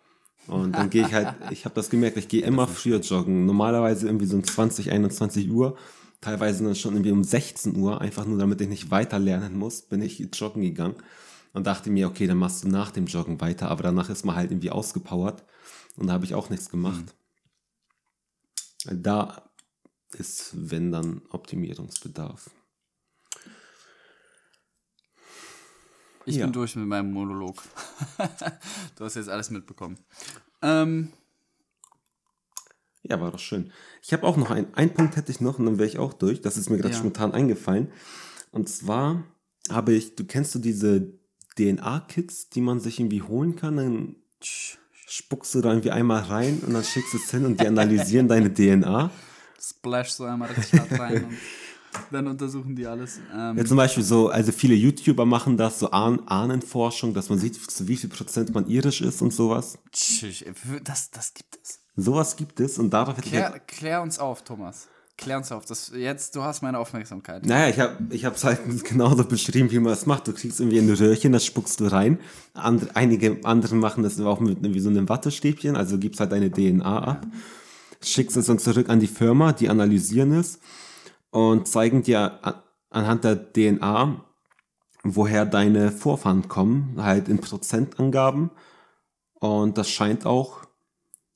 [0.48, 3.46] Und dann gehe ich halt, ich habe das gemerkt, ich gehe immer früher joggen.
[3.46, 5.76] Normalerweise irgendwie so um 20, 21 Uhr.
[6.20, 9.82] Teilweise dann schon irgendwie um 16 Uhr, einfach nur damit ich nicht weiter lernen muss,
[9.82, 10.96] bin ich joggen gegangen.
[11.52, 14.34] Und dachte mir, okay, dann machst du nach dem Joggen weiter, aber danach ist man
[14.34, 15.44] halt irgendwie ausgepowert.
[15.98, 17.14] Und da habe ich auch nichts gemacht.
[18.84, 19.50] Da
[20.12, 22.50] ist, wenn dann, Optimierungsbedarf.
[26.24, 26.44] Ich Ja.
[26.46, 27.56] bin durch mit meinem Monolog.
[28.96, 29.98] du hast jetzt alles mitbekommen.
[30.62, 31.12] Ähm,
[33.02, 33.72] Ja, war doch schön.
[34.02, 36.12] Ich habe auch noch einen, einen Punkt hätte ich noch und dann wäre ich auch
[36.12, 36.42] durch.
[36.42, 36.98] Das ist mir gerade Ja.
[37.00, 37.90] spontan eingefallen.
[38.50, 39.24] Und zwar
[39.70, 41.18] habe ich, du kennst du diese
[41.56, 43.76] DNA-Kits, die man sich irgendwie holen kann?
[43.78, 44.16] Dann
[45.08, 48.28] spuckst du da irgendwie einmal rein und dann schickst du es hin und die analysieren
[48.28, 49.10] deine DNA.
[49.60, 51.36] splash so einmal richtig hart rein und
[52.12, 53.18] dann untersuchen die alles.
[53.34, 57.38] Ähm, Ja, zum Beispiel so, also viele YouTuber machen das, so Ahn Ahnenforschung, dass man
[57.38, 59.78] sieht, zu wie viel Prozent man irisch ist und sowas.
[60.84, 61.80] das, das gibt es.
[61.96, 64.88] Sowas gibt es und darauf hätte ich Klär, klär uns auf, Thomas.
[65.18, 65.64] Klär uns auf.
[65.64, 67.44] Das, jetzt, du hast meine Aufmerksamkeit.
[67.44, 70.28] Naja, ich habe ich es halt genauso beschrieben, wie man es macht.
[70.28, 72.20] Du kriegst irgendwie ein Röhrchen, das spuckst du rein.
[72.54, 76.52] And, einige andere machen das auch mit irgendwie so einem Wattestäbchen, also gibst halt deine
[76.52, 77.26] DNA ab,
[78.00, 80.60] schickst es dann zurück an die Firma, die analysieren es
[81.30, 82.54] und zeigen dir an,
[82.90, 84.24] anhand der DNA,
[85.02, 88.50] woher deine Vorfahren kommen, halt in Prozentangaben.
[89.34, 90.60] Und das scheint auch,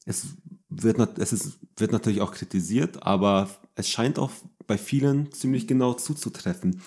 [0.06, 0.36] es
[0.68, 4.30] wird, es ist, wird natürlich auch kritisiert, aber es scheint auch
[4.66, 6.80] bei vielen ziemlich genau zuzutreffen.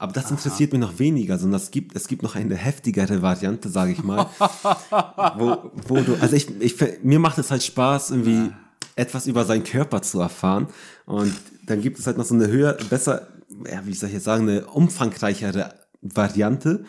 [0.00, 3.68] Aber das interessiert mich noch weniger, sondern es gibt, es gibt noch eine heftigere Variante,
[3.68, 4.30] sage ich mal,
[5.36, 8.50] wo, wo du, also ich, ich, mir macht es halt Spaß, irgendwie
[8.96, 10.68] etwas über seinen Körper zu erfahren.
[11.04, 11.34] Und
[11.66, 13.28] dann gibt es halt noch so eine höher, besser,
[13.70, 16.84] ja, wie soll ich jetzt sagen, eine umfangreichere Variante,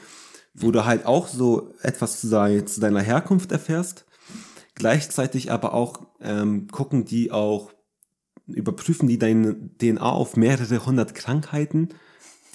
[0.54, 4.06] wo du halt auch so etwas zu, dein, zu deiner Herkunft erfährst.
[4.76, 7.72] Gleichzeitig aber auch ähm, gucken die auch,
[8.54, 11.89] überprüfen die deine DNA auf mehrere hundert Krankheiten,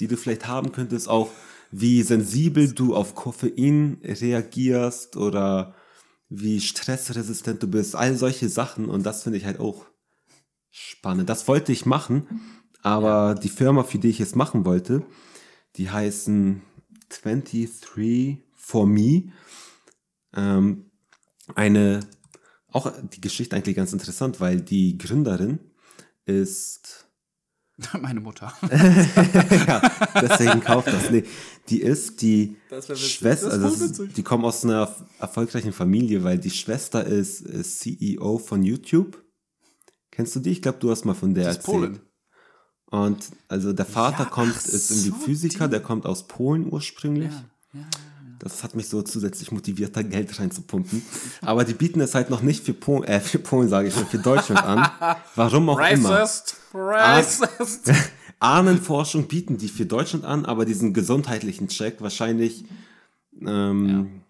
[0.00, 1.30] die du vielleicht haben könntest, auch
[1.70, 5.74] wie sensibel du auf Koffein reagierst oder
[6.28, 9.86] wie stressresistent du bist, all solche Sachen und das finde ich halt auch
[10.70, 11.28] spannend.
[11.28, 12.26] Das wollte ich machen,
[12.82, 15.04] aber die Firma, für die ich es machen wollte,
[15.76, 16.62] die heißen
[17.22, 19.32] 23 for Me.
[20.34, 20.90] Ähm,
[21.54, 22.00] eine,
[22.70, 25.60] auch die Geschichte eigentlich ganz interessant, weil die Gründerin
[26.26, 27.06] ist
[28.00, 28.52] Meine Mutter.
[28.70, 29.82] ja,
[30.22, 31.10] deswegen kauft das.
[31.10, 31.24] Nee,
[31.68, 32.56] die ist die.
[32.94, 38.62] Schwester, also die kommen aus einer erfolgreichen Familie, weil die Schwester ist, ist CEO von
[38.62, 39.22] YouTube.
[40.10, 40.50] Kennst du die?
[40.52, 41.64] Ich glaube, du hast mal von der erzählt.
[41.64, 42.00] Polin.
[42.86, 45.72] Und also der Vater Ja, kommt, ist irgendwie so, Physiker, die.
[45.72, 47.32] der kommt aus Polen ursprünglich.
[47.32, 47.86] Ja, ja,
[48.38, 51.02] Das hat mich so zusätzlich motiviert, da Geld reinzupumpen.
[51.40, 54.06] Aber die bieten es halt noch nicht für Polen, äh, für Polen sage ich schon,
[54.06, 54.88] für Deutschland an.
[55.34, 56.10] Warum auch immer.
[56.10, 56.56] Racist.
[56.74, 57.92] Racist.
[58.38, 62.64] Ahnenforschung bieten die für Deutschland an, aber diesen gesundheitlichen Check wahrscheinlich,
[63.40, 64.22] ähm,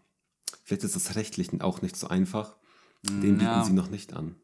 [0.62, 2.54] vielleicht ist das rechtlich auch nicht so einfach.
[3.02, 3.64] Den bieten ja.
[3.64, 4.36] sie noch nicht an.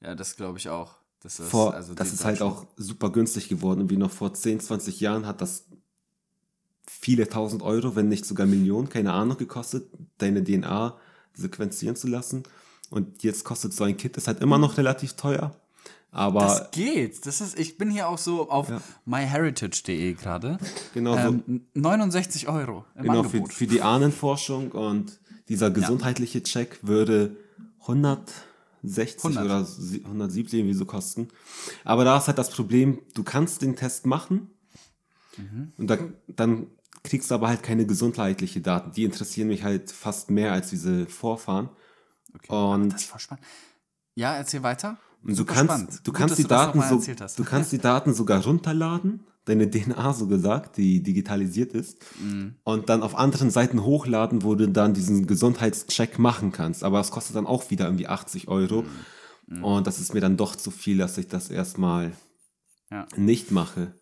[0.00, 0.96] Ja, das glaube ich auch.
[1.22, 3.90] Das ist, Vor, also das ist halt auch super günstig geworden.
[3.90, 5.66] Wie noch vor 10, 20 Jahren hat das
[7.00, 9.88] viele tausend Euro, wenn nicht sogar Millionen, keine Ahnung, gekostet,
[10.18, 10.96] deine DNA
[11.34, 12.42] sequenzieren zu lassen.
[12.90, 15.54] Und jetzt kostet so ein Kit, ist halt immer noch relativ teuer.
[16.12, 17.24] Aber Das geht.
[17.24, 18.80] Das ist, ich bin hier auch so auf Ja.
[19.06, 20.58] myheritage.de gerade.
[20.92, 21.18] Genau so.
[21.46, 27.36] Ähm, 69 Euro im Genau, für, für die Ahnenforschung und dieser gesundheitliche Check würde
[28.82, 29.44] 160 100.
[29.44, 31.28] oder sie- 170 irgendwie so kosten.
[31.84, 34.50] Aber da ist halt das Problem, du kannst den Test machen
[35.36, 35.72] Mhm.
[35.78, 35.96] und da,
[36.26, 36.66] dann
[37.02, 38.92] kriegst du aber halt keine gesundheitliche Daten.
[38.92, 41.70] Die interessieren mich halt fast mehr als diese Vorfahren.
[42.48, 43.44] Und das ist voll spannend.
[44.14, 44.98] Ja, erzähl weiter.
[45.22, 46.00] und du kannst, spannend.
[46.04, 47.00] du Gut, kannst die du Daten so,
[47.36, 52.54] du kannst die Daten sogar runterladen, deine DNA so gesagt, die digitalisiert ist, Mhm.
[52.64, 56.84] und dann auf anderen Seiten hochladen, wo du dann diesen Gesundheitscheck machen kannst.
[56.84, 58.84] Aber es kostet dann auch wieder irgendwie 80 Euro.
[59.46, 59.64] Mhm.
[59.64, 62.12] Und das ist mir dann doch zu viel, dass ich das erstmal
[62.90, 63.06] Ja.
[63.16, 63.94] nicht mache.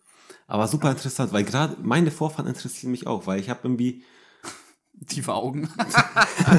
[0.49, 4.03] Aber super interessant, weil gerade meine Vorfahren interessieren mich auch, weil ich habe irgendwie,
[5.07, 5.69] Tiefe Augen.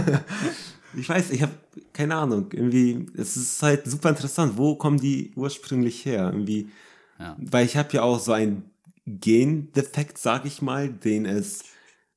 [0.97, 1.53] ich weiß, ich habe
[1.93, 6.31] keine Ahnung, irgendwie, es ist halt super interessant, wo kommen die ursprünglich her?
[6.33, 6.71] Irgendwie,
[7.19, 7.37] Ja.
[7.39, 8.71] weil ich habe ja auch so einen
[9.07, 11.65] Gendefekt, sag ich mal, den es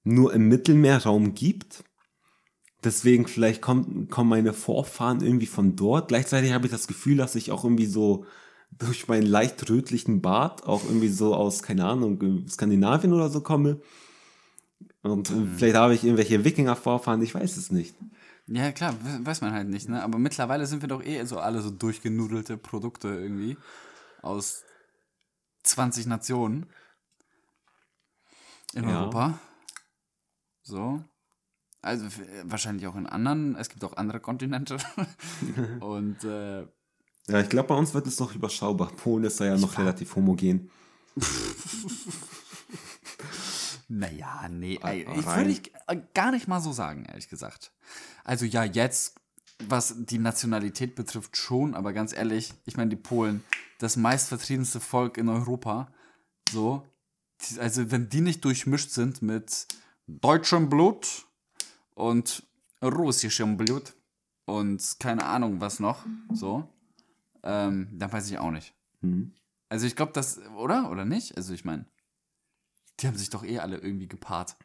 [0.04, 1.84] nur im Mittelmeerraum gibt.
[2.84, 6.10] Deswegen vielleicht kommt, kommen meine Vorfahren irgendwie von dort.
[6.10, 8.26] Gleichzeitig habe ich das Gefühl, dass ich auch irgendwie so
[8.78, 13.82] durch meinen leicht rötlichen Bart auch irgendwie so aus, keine Ahnung, Skandinavien oder so komme.
[15.02, 17.96] Und äh, vielleicht habe ich irgendwelche Wikinger-Vorfahren, ich weiß es nicht.
[18.48, 20.02] Ja, klar, we- weiß man halt nicht, ne?
[20.04, 23.58] Aber mittlerweile sind wir doch eh so alle so durchgenudelte Produkte irgendwie
[24.22, 24.64] aus
[25.64, 26.66] 20 Nationen
[28.74, 29.02] in Ja.
[29.02, 29.40] Europa.
[30.62, 31.04] So.
[31.82, 32.06] Also
[32.46, 33.56] wahrscheinlich auch in anderen.
[33.56, 34.78] Es gibt auch andere Kontinente.
[35.82, 36.66] Und äh,
[37.28, 38.90] Ja, ich glaube, bei uns wird es noch überschaubar.
[38.92, 40.70] Polen ist da ja noch relativ homogen.
[43.88, 47.72] naja, nee, ey, ich würde ich äh, gar nicht mal so sagen, ehrlich gesagt.
[48.26, 49.16] Also ja, jetzt,
[49.68, 53.44] was die Nationalität betrifft, schon, aber ganz ehrlich, ich meine, die Polen,
[53.80, 55.92] das meistvertriebenste Volk in Europa,
[56.52, 56.84] so,
[57.60, 59.68] also wenn die nicht durchmischt sind mit
[60.08, 61.26] deutschem Blut
[61.94, 62.44] und
[62.84, 63.94] russischem Blut
[64.46, 66.68] und keine Ahnung was noch, so,
[67.44, 68.74] ähm, dann weiß ich auch nicht.
[69.70, 70.90] Also ich glaube, das, oder?
[70.92, 71.36] Oder nicht?
[71.38, 71.86] Also ich meine,
[73.00, 74.56] die haben sich doch eh alle irgendwie gepaart.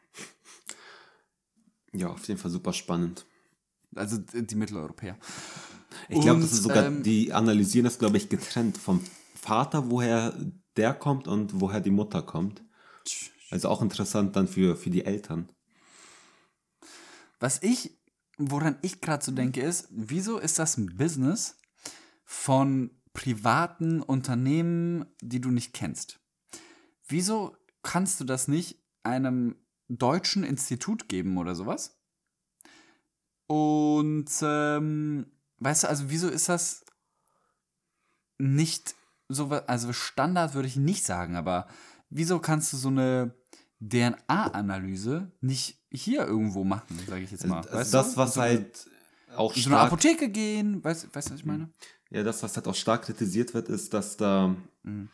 [1.93, 3.25] Ja, auf jeden Fall super spannend.
[3.95, 5.17] Also d- die Mitteleuropäer.
[6.09, 9.03] Ich glaube, das ist sogar, ähm, die analysieren das, glaube ich, getrennt vom
[9.35, 10.37] Vater, woher
[10.77, 12.63] der kommt und woher die Mutter kommt.
[13.49, 15.49] Also auch interessant dann für, für die Eltern.
[17.39, 17.97] Was ich,
[18.37, 21.57] woran ich gerade so denke, ist, wieso ist das ein Business
[22.31, 26.19] von privaten Unternehmen, die du nicht kennst?
[27.07, 29.55] Wieso kannst du das nicht einem
[29.87, 31.99] deutschen Institut geben oder sowas?
[33.47, 35.25] Und ähm,
[35.57, 36.85] weißt du, also wieso ist das
[38.37, 38.93] nicht
[39.27, 41.67] so, also Standard würde ich nicht sagen, aber
[42.11, 43.33] wieso kannst du so eine
[43.79, 47.57] DNA-Analyse nicht hier irgendwo machen, sage ich jetzt mal.
[47.57, 48.17] Also weißt das, du?
[48.17, 48.89] was so eine- halt
[49.35, 51.71] auch in so eine stark, Apotheke gehen, weißt du, weißt, du, was ich meine?
[52.11, 55.09] Ja, das, was halt auch stark kritisiert wird, ist, dass da Mhm.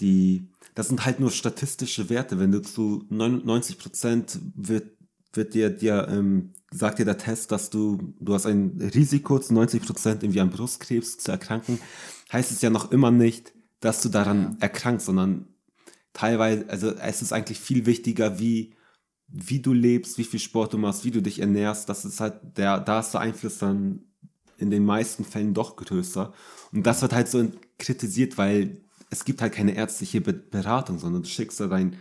[0.00, 2.38] die, das sind halt nur statistische Werte.
[2.38, 4.96] Wenn du zu 99 Prozent wird,
[5.32, 9.54] wird dir, dir ähm, sagt dir der Test, dass du, du hast ein Risiko zu
[9.54, 11.80] 90 Prozent irgendwie an Brustkrebs zu erkranken,
[12.32, 15.48] heißt es ja noch immer nicht, dass du daran erkrankst, sondern
[16.12, 18.74] teilweise, also es ist eigentlich viel wichtiger, wie,
[19.28, 21.88] wie du lebst, wie viel Sport du machst, wie du dich ernährst.
[21.88, 24.07] Das ist halt, der, da ist der Einfluss dann
[24.58, 26.32] in den meisten Fällen doch größer.
[26.72, 28.80] Und das wird halt so kritisiert, weil
[29.10, 31.96] es gibt halt keine ärztliche Be Beratung, sondern du schickst da dein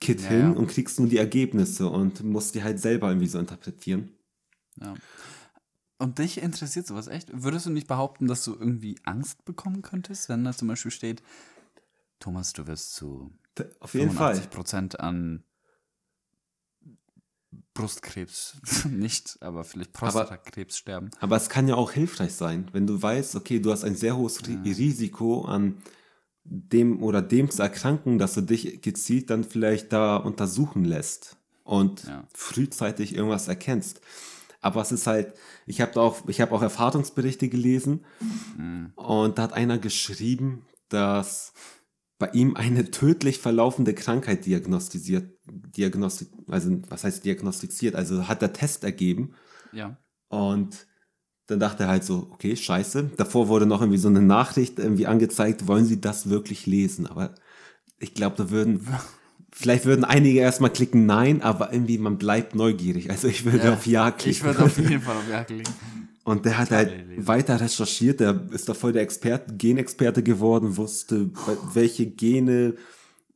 [0.00, 0.50] Kit Ja, hin ja.
[0.50, 4.10] und kriegst nur die Ergebnisse und musst die halt selber irgendwie so interpretieren.
[4.80, 4.94] Ja.
[5.98, 7.30] Und dich interessiert sowas echt?
[7.32, 11.22] Würdest du nicht behaupten, dass du irgendwie Angst bekommen könntest, wenn da zum Beispiel steht,
[12.18, 13.32] Thomas, du wirst zu
[13.78, 14.36] Auf jeden Fall.
[14.36, 15.44] 85% an
[17.74, 18.56] Brustkrebs
[18.90, 21.10] nicht, aber vielleicht Prostatakrebs sterben.
[21.20, 24.16] Aber es kann ja auch hilfreich sein, wenn du weißt, okay, du hast ein sehr
[24.16, 25.76] hohes Ri Risiko an
[26.44, 32.04] dem oder dem zu erkranken, dass du dich gezielt dann vielleicht da untersuchen lässt und
[32.04, 32.24] Ja.
[32.34, 34.00] frühzeitig irgendwas erkennst.
[34.60, 35.34] Aber es ist halt,
[35.66, 38.04] ich habe auch, ich habe auch Erfahrungsberichte gelesen
[38.96, 41.52] und da hat einer geschrieben, dass
[42.22, 45.28] bei ihm eine tödlich verlaufende Krankheit diagnostiziert,
[45.76, 49.34] diagnosti also was heißt diagnostiziert, also hat der Test ergeben
[49.72, 49.98] Ja.
[50.28, 50.86] und
[51.48, 53.10] dann dachte er halt so, okay, scheiße.
[53.16, 57.08] Davor wurde noch irgendwie so eine Nachricht irgendwie angezeigt, wollen Sie das wirklich lesen?
[57.08, 57.34] Aber
[57.98, 58.86] ich glaube, da würden,
[59.52, 63.10] vielleicht würden einige erstmal klicken Nein, aber irgendwie man bleibt neugierig.
[63.10, 64.30] Also ich würde auf Ja klicken.
[64.30, 65.74] Ich würde auf jeden Fall auf Ja klicken.
[66.24, 71.30] Und der hat halt weiter recherchiert, der ist da voll der Experte, Genexperte geworden, wusste,
[71.74, 72.76] welche Gene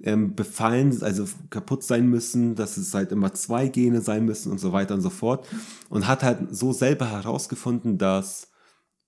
[0.00, 4.58] ähm, befallen, also kaputt sein müssen, dass es halt immer zwei Gene sein müssen und
[4.58, 5.48] so weiter und so fort.
[5.88, 8.52] Und hat halt so selber herausgefunden, dass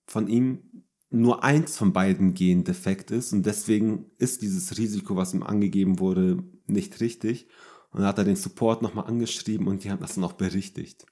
[0.07, 5.33] von ihm nur eins von beiden Genen defekt ist und deswegen ist dieses Risiko, was
[5.33, 7.47] ihm angegeben wurde, nicht richtig.
[7.91, 11.07] Und dann hat er den Support nochmal angeschrieben und die haben das dann auch berichtigt.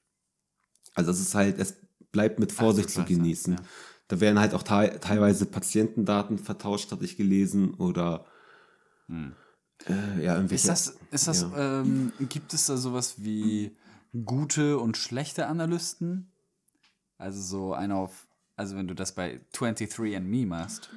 [0.93, 3.53] Also es ist halt, es bleibt mit Vorsicht zu genießen.
[3.53, 3.59] ja.
[4.09, 8.25] Da werden halt auch te teilweise Patientendaten vertauscht, hatte ich gelesen, oder
[9.09, 10.37] äh, ja.
[10.37, 11.81] Ist das, ist das, ja.
[11.81, 13.75] ähm, gibt es da sowas wie
[14.25, 16.31] gute und schlechte Analysten?
[17.17, 20.89] Also so einer auf, also wenn du das bei 23andMe machst,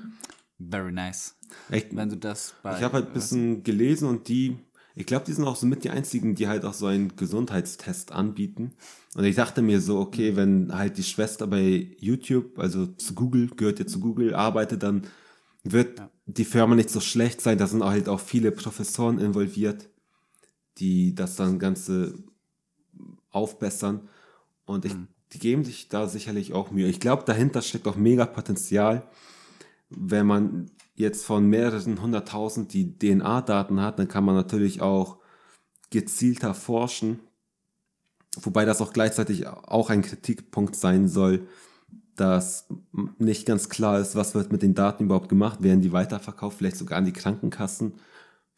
[0.58, 1.36] very nice.
[1.70, 1.94] Echt?
[1.94, 2.76] Wenn du das bei.
[2.76, 4.58] Ich habe halt ein bisschen gelesen und die,
[4.94, 8.12] ich glaube, die sind auch so mit die einzigen, die halt auch so einen Gesundheitstest
[8.12, 8.72] anbieten.
[9.14, 10.00] Und ich dachte mir so, Mhm.
[10.00, 14.82] okay, wenn halt die Schwester bei YouTube, also zu Google, gehört ja zu Google, arbeitet,
[14.82, 15.06] dann
[15.64, 17.58] wird die Firma nicht so schlecht sein.
[17.58, 19.88] Da sind halt auch viele Professoren involviert,
[20.78, 22.14] die das dann Ganze
[23.30, 24.08] aufbessern.
[24.64, 24.94] Und ich,
[25.32, 26.88] die geben sich da sicherlich auch Mühe.
[26.88, 29.08] Ich glaube, dahinter steckt auch mega Potenzial,
[29.90, 30.70] wenn man
[31.00, 35.18] jetzt von mehreren hunderttausend die DNA-Daten hat, dann kann man natürlich auch
[35.90, 37.20] gezielter forschen.
[38.40, 41.46] Wobei das auch gleichzeitig auch ein Kritikpunkt sein soll,
[42.14, 42.68] dass
[43.18, 45.62] nicht ganz klar ist, was wird mit den Daten überhaupt gemacht.
[45.62, 47.94] Werden die weiterverkauft, vielleicht sogar an die Krankenkassen,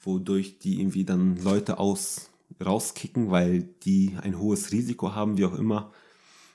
[0.01, 2.31] wodurch die irgendwie dann Leute aus
[2.63, 5.93] rauskicken, weil die ein hohes Risiko haben, wie auch immer.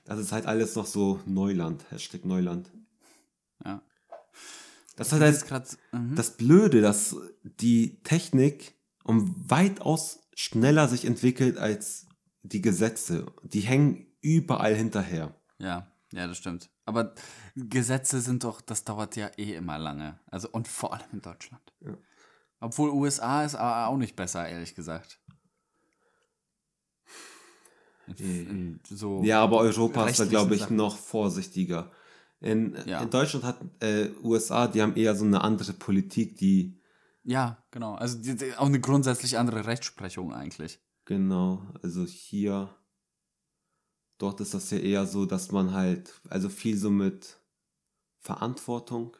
[0.05, 2.69] Das ist halt alles noch so Neuland, Hashtag Neuland.
[4.97, 5.03] Ja.
[5.03, 6.15] Das ist halt grad, mhm.
[6.15, 12.07] das Blöde, dass die Technik um weitaus schneller sich entwickelt als
[12.43, 13.25] die Gesetze.
[13.43, 15.35] Die hängen überall hinterher.
[15.59, 16.69] Ja, ja, das stimmt.
[16.85, 17.13] Aber
[17.55, 20.19] Gesetze sind doch, das dauert ja eh immer lange.
[20.27, 21.61] Also und vor allem in Deutschland.
[22.59, 25.19] Obwohl USA ist aber auch nicht besser, ehrlich gesagt.
[28.17, 31.91] In, in so Ja, aber Europa ist da, glaube ich, noch vorsichtiger.
[32.39, 33.01] In, Ja.
[33.01, 36.79] in Deutschland hat äh, USA, die haben eher so eine andere Politik, die
[37.23, 37.95] Ja, genau.
[37.95, 40.79] Also die, die, auch eine grundsätzlich andere Rechtsprechung eigentlich.
[41.05, 42.69] Genau, also hier,
[44.17, 47.39] dort ist das ja eher so, dass man halt, also viel so mit
[48.19, 49.15] Verantwortung,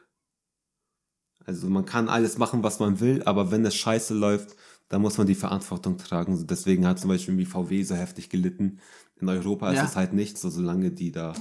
[1.44, 4.54] also man kann alles machen, was man will, aber wenn es scheiße läuft,
[4.88, 6.46] dann muss man die Verantwortung tragen.
[6.46, 8.80] Deswegen hat zum Beispiel wie VW so heftig gelitten.
[9.16, 9.84] In Europa ist Ja.
[9.84, 11.32] es halt nicht so, solange die da,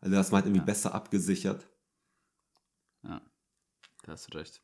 [0.00, 1.68] also das man halt irgendwie besser abgesichert.
[3.02, 3.20] Ja,
[4.02, 4.62] da hast du recht.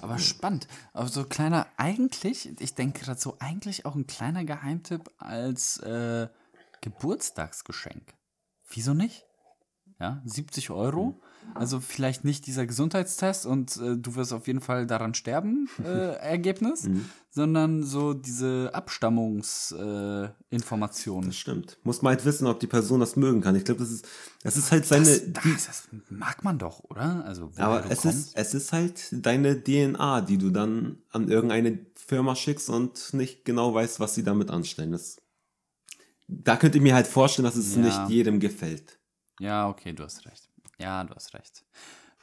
[0.00, 0.66] Aber spannend.
[0.92, 6.28] Aber so kleiner, eigentlich, ich denke gerade so, eigentlich auch ein kleiner Geheimtipp als äh,
[6.80, 8.14] Geburtstagsgeschenk.
[8.68, 9.24] Wieso nicht?
[10.00, 11.22] Ja, 70 Euro.
[11.54, 16.14] Also vielleicht nicht dieser Gesundheitstest und äh, du wirst auf jeden Fall daran sterben, äh,
[16.16, 16.88] Ergebnis,
[17.30, 21.24] sondern so diese Abstammungsinformationen.
[21.24, 21.28] Äh.
[21.28, 21.78] Das stimmt.
[21.82, 23.56] Muss man halt wissen, ob die Person das mögen kann.
[23.56, 24.06] Ich glaube, das ist,
[24.42, 27.24] das ist halt seine, das, das, das mag man doch, oder?
[27.24, 28.28] Also, Aber es kommst.
[28.28, 33.44] ist, es ist halt deine DNA, die du dann an irgendeine Firma schickst und nicht
[33.44, 34.92] genau weißt, was sie damit anstellen.
[34.92, 35.16] Das,
[36.28, 37.82] da könnt ihr mir halt vorstellen, dass es Ja.
[37.82, 38.98] nicht jedem gefällt.
[39.40, 40.48] Ja, okay, du hast recht.
[40.78, 41.64] Ja, du hast recht.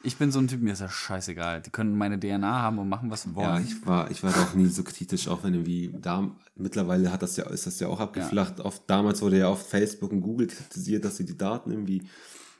[0.02, 1.62] Ich bin so ein Typ, mir ist das scheißegal.
[1.62, 3.64] Die können meine DNA haben und machen, was sie Ja, wollen.
[3.64, 7.22] ich war, ich war da auch nie so kritisch, auch wenn irgendwie da, mittlerweile hat
[7.22, 8.60] das ja, ist das ja auch abgeflacht.
[8.60, 12.02] Oft, damals wurde ja auf Facebook und Google kritisiert, dass sie die Daten irgendwie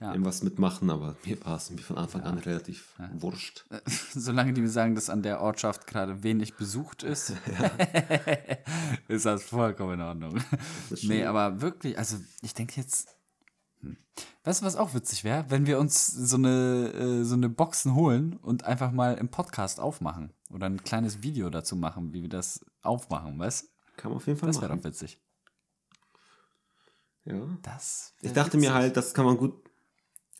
[0.01, 0.13] Ja.
[0.13, 3.67] irgendwas mitmachen, aber mir war es irgendwie von Anfang an relativ wurscht.
[4.15, 7.35] Solange die mir sagen, dass an der Ortschaft gerade wenig besucht ist,
[9.09, 10.41] ist das vollkommen in Ordnung.
[11.03, 13.14] Nee, aber wirklich, also ich denke jetzt.
[14.45, 17.95] Weißt du, was auch witzig wäre, wenn wir uns so eine, äh, so eine Boxen
[17.95, 22.29] holen und einfach mal im Podcast aufmachen oder ein kleines Video dazu machen, wie wir
[22.29, 23.67] das aufmachen, weißt du?
[23.97, 25.19] Kann man auf jeden Fall Das wäre doch witzig.
[27.25, 27.35] Ja.
[27.63, 28.69] Das Ich dachte witzig.
[28.69, 29.55] mir halt, das kann man gut.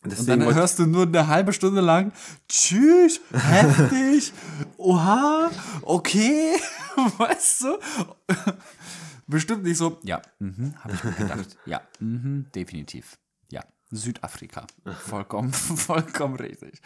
[0.03, 2.11] Und dann hörst du nur eine halbe Stunde lang,
[2.47, 4.33] tschüss, heftig,
[4.77, 5.49] oha,
[5.81, 6.53] okay,
[7.17, 7.79] weißt du?
[9.25, 11.57] Bestimmt nicht so, ja, mhm, habe ich mir gedacht.
[11.65, 13.17] Ja, mhm, definitiv.
[13.95, 14.67] Ja, Südafrika.
[15.05, 16.81] Vollkommen, vollkommen richtig.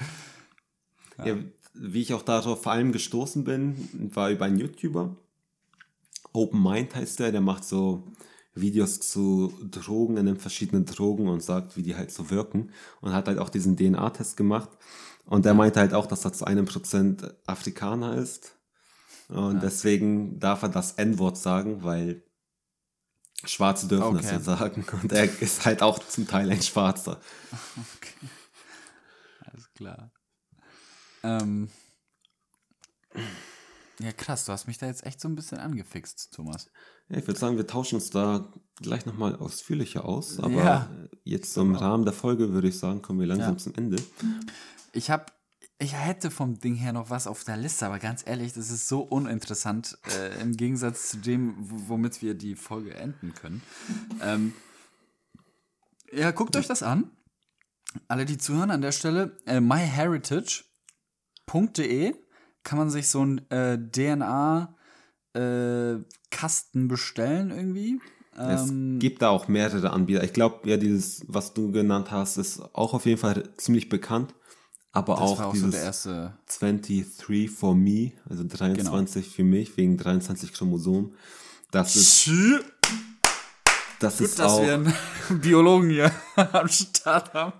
[1.23, 1.35] Ja,
[1.73, 5.15] wie ich auch darauf vor allem gestoßen bin, war über einen YouTuber.
[6.31, 8.03] Open Mind heißt der, der macht so
[8.53, 12.71] Videos zu Drogen, er nimmt verschiedene Drogen und sagt, wie die halt so wirken.
[13.01, 14.69] Und hat halt auch diesen DNA-Test gemacht.
[15.25, 18.55] Und der meinte halt auch, dass er zu einem Prozent Afrikaner ist.
[19.27, 22.23] Und deswegen darf er das N-Wort sagen, weil
[23.45, 24.35] Schwarze dürfen das Okay.
[24.35, 24.85] ja sagen.
[25.01, 27.19] Und er ist halt auch zum Teil ein Schwarzer.
[27.97, 28.29] Okay.
[29.45, 30.11] Alles klar.
[31.23, 31.69] Ähm.
[33.99, 36.67] Ja, krass, du hast mich da jetzt echt so ein bisschen angefixt, Thomas.
[37.09, 40.39] Ja, ich würde sagen, wir tauschen uns da gleich nochmal ausführlicher aus.
[40.39, 40.89] Aber Ja.
[41.23, 43.57] jetzt so im Rahmen der Folge würde ich sagen, kommen wir langsam Ja.
[43.57, 44.01] zum Ende.
[44.93, 45.25] Ich habe,
[45.81, 48.89] ich hätte vom Ding her noch was auf der Liste, aber ganz ehrlich, das ist
[48.89, 53.63] so uninteressant äh, im Gegensatz zu dem, womit wir die Folge enden können.
[54.21, 54.53] Ähm,
[56.11, 57.09] ja, guckt euch das an.
[58.09, 62.13] Alle, die zuhören an der Stelle, äh, myheritage.de
[62.63, 63.77] kann man sich so ein äh,
[65.33, 68.01] DNA-Kasten bestellen irgendwie.
[68.35, 70.23] Es Ähm, gibt da auch mehrere Anbieter.
[70.23, 74.33] Ich glaube, ja, dieses, was du genannt hast, ist auch auf jeden Fall ziemlich bekannt.
[74.91, 76.33] Aber das auch so dieses der erste.
[76.59, 81.13] 23 for me, also 23 für mich, wegen 23 Chromosomen.
[81.71, 82.31] Das ist,
[83.99, 84.93] das ist Gut, dass auch, wir einen
[85.41, 87.53] Biologen hier am Start haben.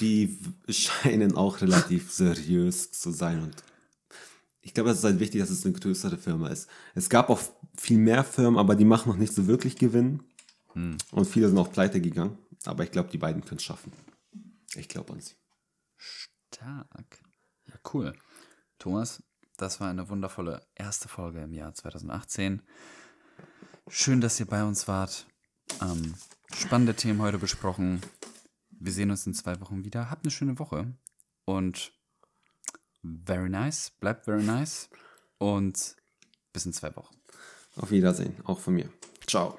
[0.00, 3.54] die scheinen auch relativ seriös zu sein und
[4.62, 6.68] ich glaube, es ist halt wichtig, dass es eine größere Firma ist.
[6.94, 7.40] Es gab auch
[7.76, 10.22] viel mehr Firmen, aber die machen noch nicht so wirklich Gewinn.
[10.74, 10.96] Hm.
[11.10, 12.38] Und viele sind auch pleite gegangen.
[12.64, 13.92] Aber ich glaube, die beiden können es schaffen.
[14.76, 15.34] Ich glaube an sie.
[16.54, 17.22] Stark.
[17.66, 18.12] Ja, cool.
[18.78, 19.22] Thomas,
[19.56, 22.62] das war eine wundervolle erste Folge im Jahr 2018.
[23.88, 25.26] Schön, dass ihr bei uns wart.
[25.80, 26.14] Ähm,
[26.54, 28.00] spannende Themen heute besprochen.
[28.70, 30.10] Wir sehen uns in zwei Wochen wieder.
[30.10, 30.92] Habt eine schöne Woche
[31.44, 31.92] und
[33.02, 33.90] very nice.
[33.90, 34.88] Bleibt very nice
[35.38, 35.96] und
[36.52, 37.16] bis in zwei Wochen.
[37.76, 38.90] Auf Wiedersehen, auch von mir.
[39.26, 39.58] Ciao.